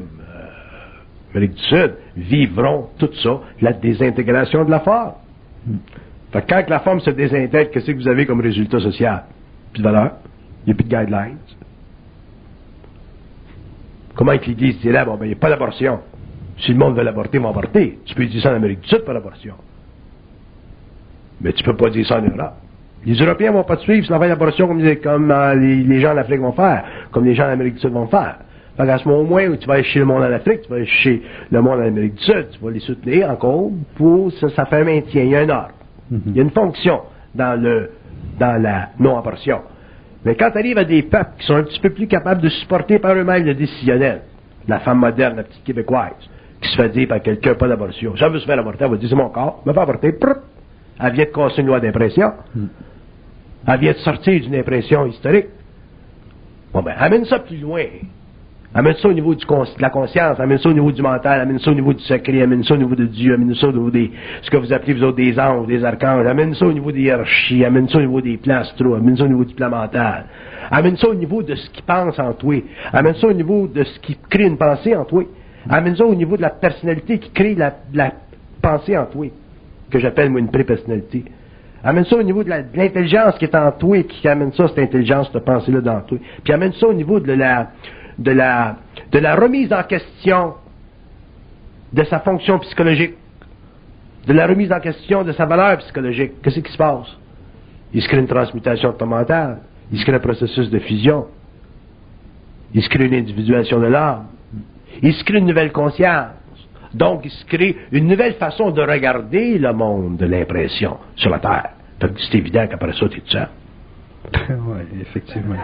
[1.33, 5.13] Amérique du Sud, vivront tout ça, la désintégration de la forme.
[6.31, 9.23] Fait quand la forme se désintègre, qu'est-ce que vous avez comme résultat social?
[9.73, 10.11] Plus de valeur,
[10.65, 11.37] il n'y a plus de guidelines.
[14.15, 15.99] Comment est-ce l'Église dirait, bon, ben, il n'y a pas d'abortion.
[16.59, 17.99] Si le monde veut l'avorter, il va avorter.
[18.05, 19.55] Tu peux dire ça en Amérique du Sud, pas l'abortion.
[21.39, 22.53] Mais tu ne peux pas dire ça en Europe.
[23.05, 26.13] Les Européens vont pas te suivre sur la l'abortion comme, comme euh, les, les, gens
[26.13, 28.37] en Afrique vont faire, comme les gens en Amérique du Sud vont faire.
[29.05, 31.21] Moment, au moins, tu vas aller chez le monde en Afrique, tu vas aller chez
[31.49, 34.77] le monde en Amérique du Sud, tu vas les soutenir encore pour ça, ça fait
[34.77, 35.23] un maintien.
[35.23, 35.73] Il y a un ordre.
[36.09, 36.21] Mhm.
[36.27, 37.01] Il y a une fonction
[37.35, 37.91] dans le
[38.39, 39.61] dans la non-abortion.
[40.25, 42.49] Mais quand tu arrives à des peuples qui sont un petit peu plus capables de
[42.49, 44.21] supporter par eux-mêmes le décisionnel,
[44.67, 46.13] la femme moderne, la petite québécoise,
[46.61, 48.13] qui se fait dire par quelqu'un pas d'abortion.
[48.19, 50.13] Elle veut se faire avorter, elle va dire c'est mon corps, va pas avorter,
[50.99, 52.31] elle vient de casser une loi d'impression.
[52.55, 52.69] Mhm.
[53.67, 55.47] Elle vient de sortir d'une impression historique.
[56.73, 57.83] Bon ben, amène ça plus loin.
[58.73, 59.41] Amène ça au niveau de
[59.81, 62.63] la conscience, amène ça au niveau du mental, amène ça au niveau du secret, amène
[62.63, 64.09] ça au niveau de Dieu, amène ça au niveau des,
[64.41, 67.01] ce que vous appelez vous autres des anges, des archanges, amène ça au niveau des
[67.01, 68.61] hiérarchies, amène ça au niveau des plans
[68.95, 70.23] amène ça au niveau du plan mental.
[70.71, 72.63] Amène ça au niveau de ce qui pense en toi.
[72.93, 75.23] Amène ça au niveau de ce qui crée une pensée en toi.
[75.69, 78.13] Amène ça au niveau de la personnalité qui crée la, la
[78.61, 79.27] pensée en toi,
[79.89, 81.25] que j'appelle moi une pré-personnalité.
[81.83, 84.79] Amène ça au niveau de l'intelligence qui est en toi et qui amène ça, cette
[84.79, 86.17] intelligence, cette pensée-là dans toi.
[86.43, 87.71] Puis amène ça au niveau de la,
[88.21, 88.77] de la,
[89.11, 90.53] de la remise en question
[91.91, 93.15] de sa fonction psychologique,
[94.27, 96.33] de la remise en question de sa valeur psychologique.
[96.41, 97.07] Qu'est-ce qui se passe?
[97.93, 99.59] Il se crée une transmutation de ton mental,
[99.91, 101.25] il se crée un processus de fusion,
[102.73, 104.27] il se crée une individuation de l'âme,
[105.01, 106.35] il se crée une nouvelle conscience.
[106.93, 111.39] Donc, il se crée une nouvelle façon de regarder le monde de l'impression sur la
[111.39, 111.71] Terre.
[111.99, 113.47] C'est évident qu'après ça, tu es tout seul.
[114.49, 115.55] Oui, effectivement.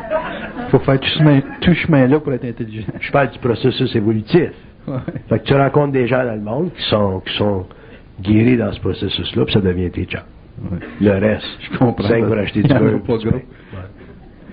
[0.65, 2.87] Il faut faire tout chemin- tout chemin-là pour être intelligent.
[2.99, 4.51] Je parle du processus évolutif.
[4.87, 4.97] Ouais.
[5.29, 7.65] Fait que tu rencontres des gens dans le monde qui sont, qui sont
[8.21, 10.07] guéris dans ce processus-là, puis ça devient tes.
[10.71, 10.79] Ouais.
[11.01, 12.07] Le reste, Je comprends.
[12.07, 13.25] cinq pour acheter du beurre, pas gros.
[13.25, 13.45] Ouais.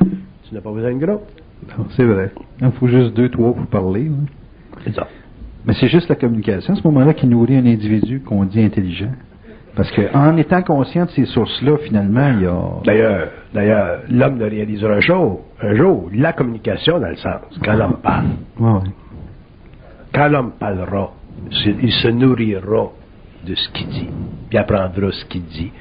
[0.01, 1.23] Tu n'as pas besoin de gros.
[1.79, 2.31] Non, c'est vrai.
[2.61, 4.05] Il faut juste deux, trois pour parler.
[4.05, 4.15] là.
[4.85, 5.09] C'est ça.
[5.67, 9.13] Mais c'est juste la communication, à ce moment-là, qui nourrit un individu qu'on dit intelligent.
[9.77, 12.61] Parce qu'en étant conscient de ces sources-là, finalement, il y a.
[12.85, 17.75] D'ailleurs, d'ailleurs, l'homme ne réalisera un jour, un jour, la communication dans le sens, quand
[17.75, 18.27] l'homme parle,
[18.61, 18.79] Ouais, ouais.
[20.12, 21.11] quand l'homme parlera,
[21.51, 22.91] il se nourrira
[23.47, 24.09] de ce qu'il dit,
[24.49, 25.72] puis apprendra ce qu'il dit.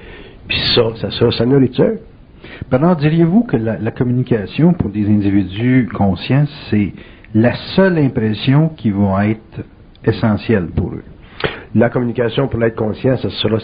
[0.48, 1.98] Puis ça, ça sera sa nourriture.
[2.70, 6.94] Bernard, diriez-vous que la, la communication pour des individus conscients, c'est
[7.36, 9.62] la seule impression qui va être
[10.04, 11.04] essentielle pour eux?
[11.76, 13.60] La communication pour l'être conscient, ça sera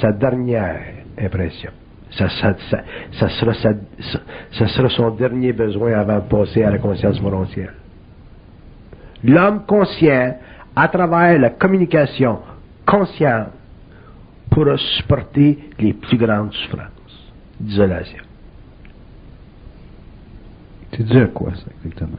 [0.00, 0.80] sa, dernière
[1.18, 1.72] impression.
[2.12, 2.54] Ça, sera
[4.88, 7.68] son dernier besoin avant de passer à la conscience volontiers.
[9.24, 10.38] L'homme conscient,
[10.76, 12.38] à travers la communication
[12.86, 13.48] consciente,
[14.50, 18.22] pourra supporter les plus grandes souffrances d'isolation.
[20.96, 22.16] C'est à quoi, ça, exactement?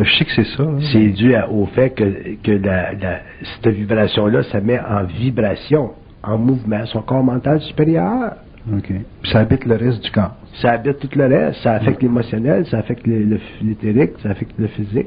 [0.00, 0.62] Je sais que c'est ça.
[0.62, 0.78] là.
[0.92, 2.04] C'est dû à- au fait que,
[2.42, 3.20] que la- la-
[3.62, 5.90] cette vibration-là, ça met en vibration,
[6.22, 8.34] en mouvement, son corps mental supérieur.
[8.72, 8.86] OK.
[9.22, 10.36] Puis ça habite le reste du corps.
[10.60, 15.06] Ça habite tout le reste, ça affecte l'émotionnel, ça affecte l'éthérique, ça affecte le physique.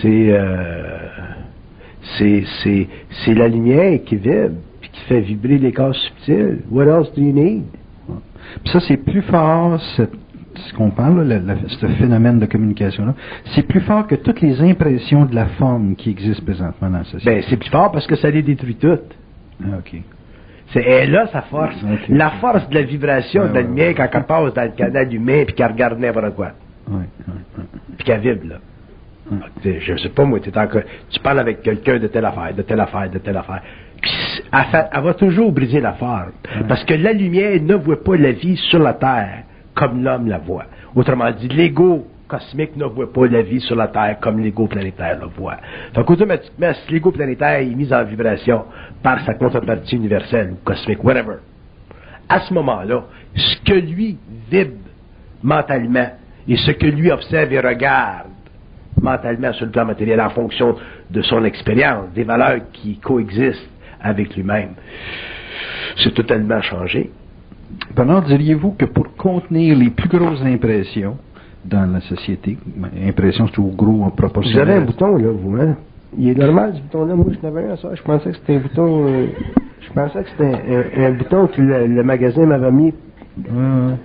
[0.00, 1.08] C'est euh,
[2.16, 2.88] c'est c'est
[3.24, 6.58] c'est la lumière qui vibre puis qui fait vibrer les corps subtils.
[6.70, 7.64] What else do you need?
[8.64, 10.10] Puis ça, c'est plus fort, cette-
[10.68, 13.14] ce qu'on parle, là, ce phénomène de communication-là,
[13.54, 17.04] c'est plus fort que toutes les impressions de la forme qui existent présentement dans la
[17.04, 17.24] société.
[17.24, 19.14] Ben c'est plus fort parce que ça les détruit toutes.
[19.62, 20.00] Ah, OK.
[20.72, 21.74] C'est elle là sa force.
[22.08, 23.94] La force de la vibration Ouais, de la lumière ouais.
[23.94, 26.52] quand elle passe dans le canal humain puis qu'elle regarde n'importe quoi.
[27.96, 28.56] Puis qu'elle vibre, là.
[29.62, 32.80] Sais, Je sais pas, moi, encore- tu parles avec quelqu'un de telle affaire, de telle
[32.80, 33.62] affaire, de telle affaire.
[34.00, 34.10] Puis
[34.52, 36.32] elle, fait- elle va toujours briser la forme.
[36.68, 39.44] Parce que la lumière ne voit pas la vie sur la Terre
[39.74, 40.64] comme l'homme la voit.
[40.94, 45.18] Autrement dit, l'ego cosmique ne voit pas la vie sur la Terre comme l'ego planétaire
[45.18, 45.56] la voit.
[45.94, 48.64] Fait qu'automatiquement, si l'ego planétaire est mis en vibration
[49.02, 51.36] par sa contrepartie universelle ou cosmique, whatever,
[52.28, 53.04] à ce moment-là,
[53.34, 54.16] ce que lui
[54.50, 54.76] vibre
[55.42, 56.10] mentalement
[56.46, 58.28] et ce que lui observe et regarde
[59.00, 60.76] mentalement sur le plan matériel en fonction
[61.10, 63.68] de son expérience, des valeurs qui coexistent
[64.00, 64.74] avec lui-même,
[65.96, 67.10] c'est totalement changé.
[67.94, 71.16] Bernard, diriez-vous que pour contenir les plus grosses impressions
[71.64, 72.56] dans la société,
[73.06, 74.60] impressions c'est au gros en Vous proportion.
[74.60, 75.76] avez un bouton, là, vous, hein?
[76.18, 77.14] Il est normal, ce bouton-là.
[77.14, 77.94] Moi, je n'avais un, ça.
[77.94, 79.06] Je pensais que c'était un bouton...
[79.06, 79.26] euh,
[79.80, 82.92] je pensais que c'était un, un bouton que le, le magasin m'avait mis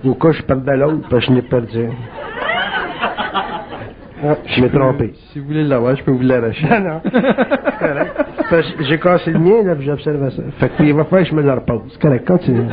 [0.06, 1.88] au cas où je perdais l'autre, parce que je l'ai perdu.
[4.28, 5.14] Ah, je m'ai trompé.
[5.34, 6.66] Si vous voulez l'avoir, je peux vous l'arracher.
[6.68, 7.02] Non, non.
[7.14, 8.14] C'est correct.
[8.50, 10.44] Que J'ai cassé le mien, là, puis j'observe ça.
[10.60, 11.82] Fait qu'il va falloir que je me le repose.
[11.92, 12.66] C'est correct, continue.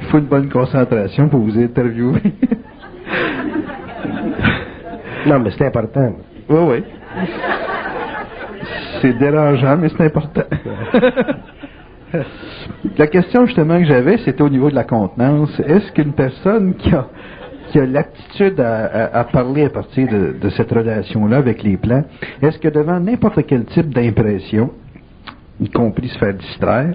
[0.00, 2.20] Il faut une bonne concentration pour vous interviewer.
[5.26, 6.12] Non, mais c'est important.
[6.48, 6.84] oui, oui.
[9.00, 10.42] C'est dérangeant, mais c'est important.
[12.98, 15.58] la question justement que j'avais, c'était au niveau de la contenance.
[15.60, 17.06] Est-ce qu'une personne qui a,
[17.72, 21.76] qui a l'aptitude à, à- à parler à partir de, de cette relation-là avec les
[21.76, 22.04] plans,
[22.40, 24.70] est-ce que devant n'importe quel type d'impression,
[25.60, 26.94] y compris se faire distraire,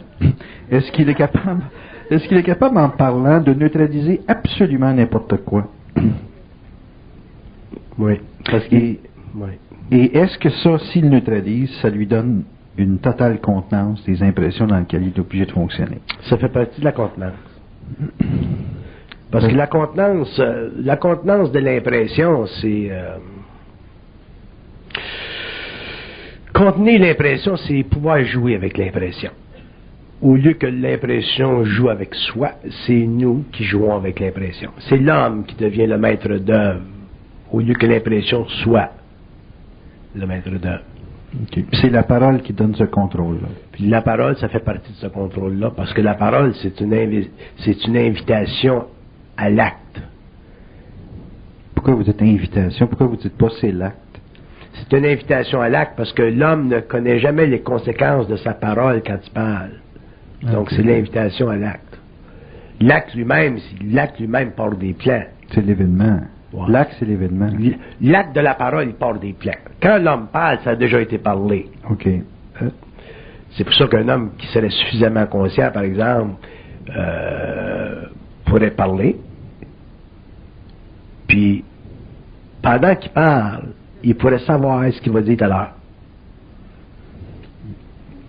[0.71, 1.61] est-ce qu'il est capable,
[2.09, 5.67] est-ce qu'il est capable en parlant de neutraliser absolument n'importe quoi?
[7.97, 8.19] Oui.
[8.49, 8.97] Parce Et- qu'il...
[9.35, 9.49] Oui.
[9.91, 12.43] Et est-ce que ça, s'il neutralise, ça lui donne
[12.77, 15.99] une totale contenance des impressions dans lesquelles il est obligé de fonctionner?
[16.29, 17.33] Ça fait partie de la contenance.
[19.31, 22.87] Parce que la contenance, euh, la contenance de l'impression, c'est...
[22.91, 23.17] euh,
[26.53, 29.31] contenir l'impression, c'est pouvoir jouer avec l'impression.
[30.21, 32.53] Au lieu que l'impression joue avec soi,
[32.85, 34.71] c'est nous qui jouons avec l'impression.
[34.89, 36.81] C'est l'homme qui devient le maître d'œuvre,
[37.51, 38.89] au lieu que l'impression soit
[40.15, 40.81] le maître d'œuvre.
[41.73, 43.49] C'est la parole qui donne ce contrôle-là.
[43.73, 46.93] Puis la parole, ça fait partie de ce contrôle-là, parce que la parole, c'est une,
[46.93, 48.85] invi- c'est une invitation
[49.37, 50.01] à l'acte.
[51.75, 52.87] Pourquoi vous dites invitation?
[52.87, 53.97] Pourquoi vous dites pas c'est l'acte?
[54.73, 58.53] C'est une invitation à l'acte parce que l'homme ne connaît jamais les conséquences de sa
[58.53, 59.71] parole quand il parle.
[60.43, 60.73] Donc Ok.
[60.75, 61.99] c'est l'invitation à l'acte.
[62.79, 63.57] L'acte lui-même,
[63.91, 65.23] l'acte lui-même part des plans.
[65.51, 66.19] C'est l'événement.
[66.67, 67.49] L'acte, c'est l'événement.
[68.01, 69.57] L'acte de la parole, il part des plans.
[69.81, 71.67] Quand l'homme parle, ça a déjà été parlé.
[71.89, 72.07] OK.
[72.07, 72.69] Hein.
[73.51, 76.35] C'est pour ça qu'un homme qui serait suffisamment conscient, par exemple,
[76.95, 78.05] euh,
[78.45, 79.17] pourrait parler,
[81.27, 81.63] puis
[82.61, 83.69] pendant qu'il parle,
[84.03, 85.71] il pourrait savoir ce qu'il va dire tout à l'heure.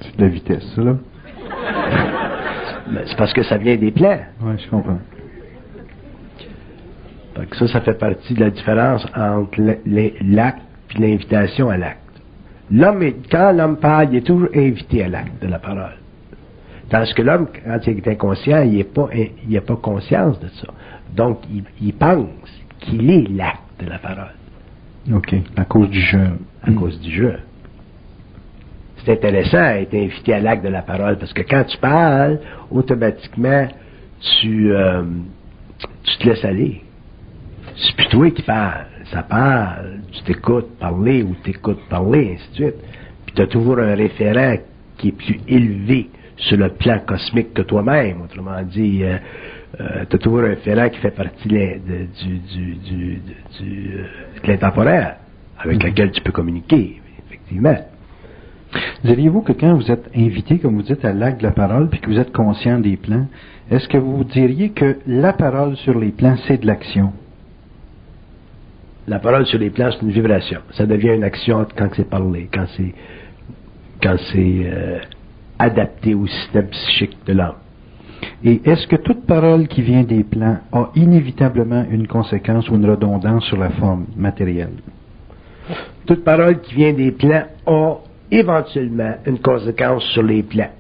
[0.00, 0.96] C'est de la vitesse, ça, là.
[3.06, 4.18] C'est parce que ça vient des plans.
[4.40, 4.98] Oui, je comprends.
[7.52, 9.60] ça, ça fait partie de la différence entre
[10.22, 10.62] l'acte
[10.96, 12.00] et l'invitation à l'acte.
[12.70, 15.96] L'homme, quand l'homme parle, il est toujours invité à l'acte de la parole.
[16.90, 19.08] Tandis que l'homme, quand il est inconscient, il n'a pas,
[19.48, 20.68] il pas conscience de ça.
[21.14, 21.40] Donc,
[21.80, 22.28] il, pense
[22.80, 24.34] qu'il est l'acte de la parole.
[25.14, 25.34] OK.
[25.56, 26.28] À cause du jeu.
[26.62, 27.38] À cause du jeu.
[29.04, 33.68] C'est intéressant d'être invité à l'acte de la parole parce que quand tu parles, automatiquement,
[34.20, 35.02] tu, euh,
[36.04, 36.82] tu te laisses aller.
[37.76, 38.86] C'est plus toi qui parles.
[39.12, 42.84] Ça parle, tu t'écoutes parler ou t'écoutes parler, ainsi de suite.
[43.24, 44.56] Puis tu as toujours un référent
[44.98, 48.22] qui est plus élevé sur le plan cosmique que toi-même.
[48.22, 49.16] Autrement dit, euh,
[49.80, 53.20] euh, tu as toujours un référent qui fait partie de, du, du, du,
[53.58, 54.04] du euh,
[54.42, 55.16] de l'intemporel,
[55.58, 55.86] avec mm-hmm.
[55.86, 57.76] lequel tu peux communiquer, effectivement.
[59.04, 62.00] Diriez-vous que quand vous êtes invité, comme vous dites, à l'acte de la parole, puis
[62.00, 63.26] que vous êtes conscient des plans,
[63.70, 67.12] est-ce que vous diriez que la parole sur les plans, c'est de l'action?
[69.06, 70.60] La parole sur les plans, c'est une vibration.
[70.72, 72.94] Ça devient une action quand c'est parlé, quand c'est
[74.02, 74.98] quand c'est euh,
[75.58, 77.56] adapté au système psychique de l'homme.
[78.44, 82.88] Et est-ce que toute parole qui vient des plans a inévitablement une conséquence ou une
[82.88, 84.74] redondance sur la forme matérielle?
[86.06, 87.98] Toute parole qui vient des plans a
[88.30, 90.70] éventuellement une conséquence sur les plans,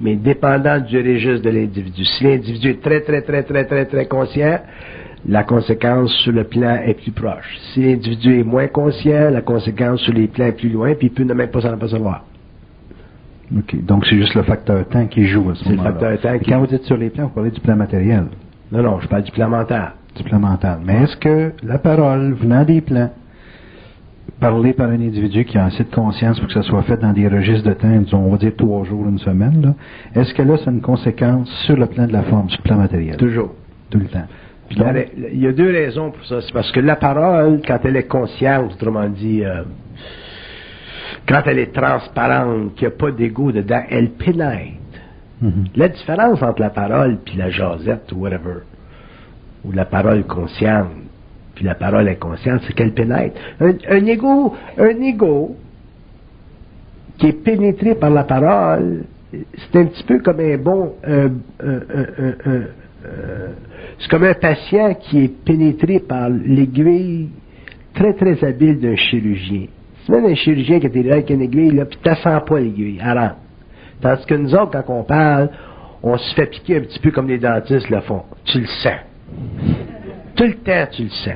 [0.00, 2.04] mais dépendant du registre de l'individu.
[2.04, 4.58] Si l'individu est très, très, très, très, très, très conscient,
[5.28, 7.58] la conséquence sur le plan est plus proche.
[7.72, 11.12] Si l'individu est moins conscient, la conséquence sur les plans est plus loin, puis il
[11.12, 12.24] peut ne même pas s'en apercevoir.
[13.58, 13.84] OK.
[13.84, 15.94] Donc, c'est juste le facteur temps qui joue à ce moment-là.
[16.00, 16.50] C'est le facteur temps qui...
[16.50, 18.24] Quand vous dites sur les plans, vous parlez du plan matériel.
[18.70, 19.92] Non, non, je parle du plan mental.
[20.16, 20.78] Du plan mental.
[20.84, 23.10] Mais est-ce que la parole venant des plans,
[24.40, 27.12] parlée par un individu qui a assez de conscience pour que ça soit fait dans
[27.12, 29.74] des registres de temps, disons, on va dire trois jours, une semaine,
[30.14, 32.76] est-ce que là, c'est une conséquence sur le plan de la forme, sur le plan
[32.78, 33.16] matériel?
[33.16, 33.54] Toujours.
[33.90, 34.26] Tout le temps.
[34.70, 36.40] il y a deux raisons pour ça.
[36.40, 39.62] C'est parce que la parole, quand elle est consciente, autrement dit, euh,
[41.28, 44.78] quand elle est transparente, qu'il n'y a pas d'ego dedans, elle pénètre.
[45.42, 45.76] Mm-hmm.
[45.76, 48.60] La différence entre la parole puis la jasette ou whatever,
[49.64, 50.88] ou la parole consciente,
[51.54, 53.38] puis la parole inconsciente, c'est qu'elle pénètre.
[53.60, 55.56] Un, un ego, un ego
[57.18, 60.94] qui est pénétré par la parole, c'est un petit peu comme un bon,
[63.98, 67.30] c'est comme un patient qui est pénétré par l'aiguille
[67.94, 69.66] très très habile d'un chirurgien.
[70.04, 72.58] C'est même un chirurgien qui est là avec une aiguille, là, puis tu sens pas
[72.58, 73.36] l'aiguille, elle rentre.
[74.00, 75.50] Tandis que nous autres, quand on parle,
[76.02, 78.22] on se fait piquer un petit peu comme les dentistes le font.
[78.44, 79.00] Tu le sens.
[80.34, 81.34] Tout le temps, tu le sens.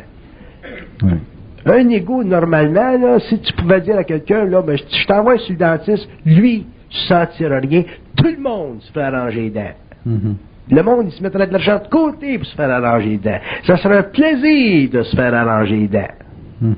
[1.64, 5.52] Un ego, normalement, là, si tu pouvais dire à quelqu'un, là, ben, je t'envoie sur
[5.52, 7.84] le dentiste, lui, tu sentiras rien.
[8.16, 9.74] Tout le monde se fait arranger les dents.
[10.06, 10.34] Mm-hmm.
[10.70, 13.38] Le monde, il se mettrait de l'argent de côté pour se faire arranger les dents.
[13.64, 16.14] Ça serait un plaisir de se faire arranger les dents.
[16.62, 16.74] Mm-hmm.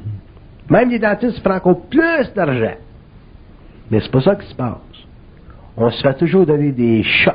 [0.71, 2.77] Même les dentistes prennent encore plus d'argent.
[3.91, 4.77] Mais c'est pas ça qui se passe.
[5.77, 7.35] On se fait toujours donner des chocs.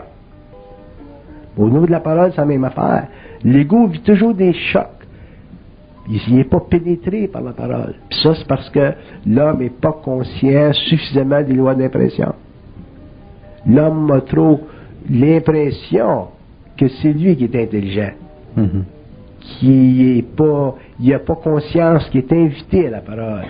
[1.58, 3.08] Au niveau de la parole, c'est la même affaire.
[3.44, 4.88] L'ego vit toujours des chocs.
[6.10, 7.96] Il n'est pas pénétré par la parole.
[8.10, 8.94] Puis ça, c'est parce que
[9.26, 12.34] l'homme n'est pas conscient suffisamment des lois d'impression.
[13.66, 14.60] L'homme a trop
[15.10, 16.28] l'impression
[16.78, 18.12] que c'est lui qui est intelligent.
[18.58, 18.84] Mm-hmm
[19.44, 23.46] qui est pas, il n'a pas conscience qui est invité à la parole.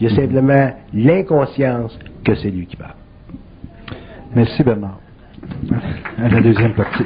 [0.00, 2.94] Il a simplement l'inconscience que c'est lui qui parle.
[4.34, 4.98] Merci Bernard.
[6.18, 7.04] À la deuxième partie.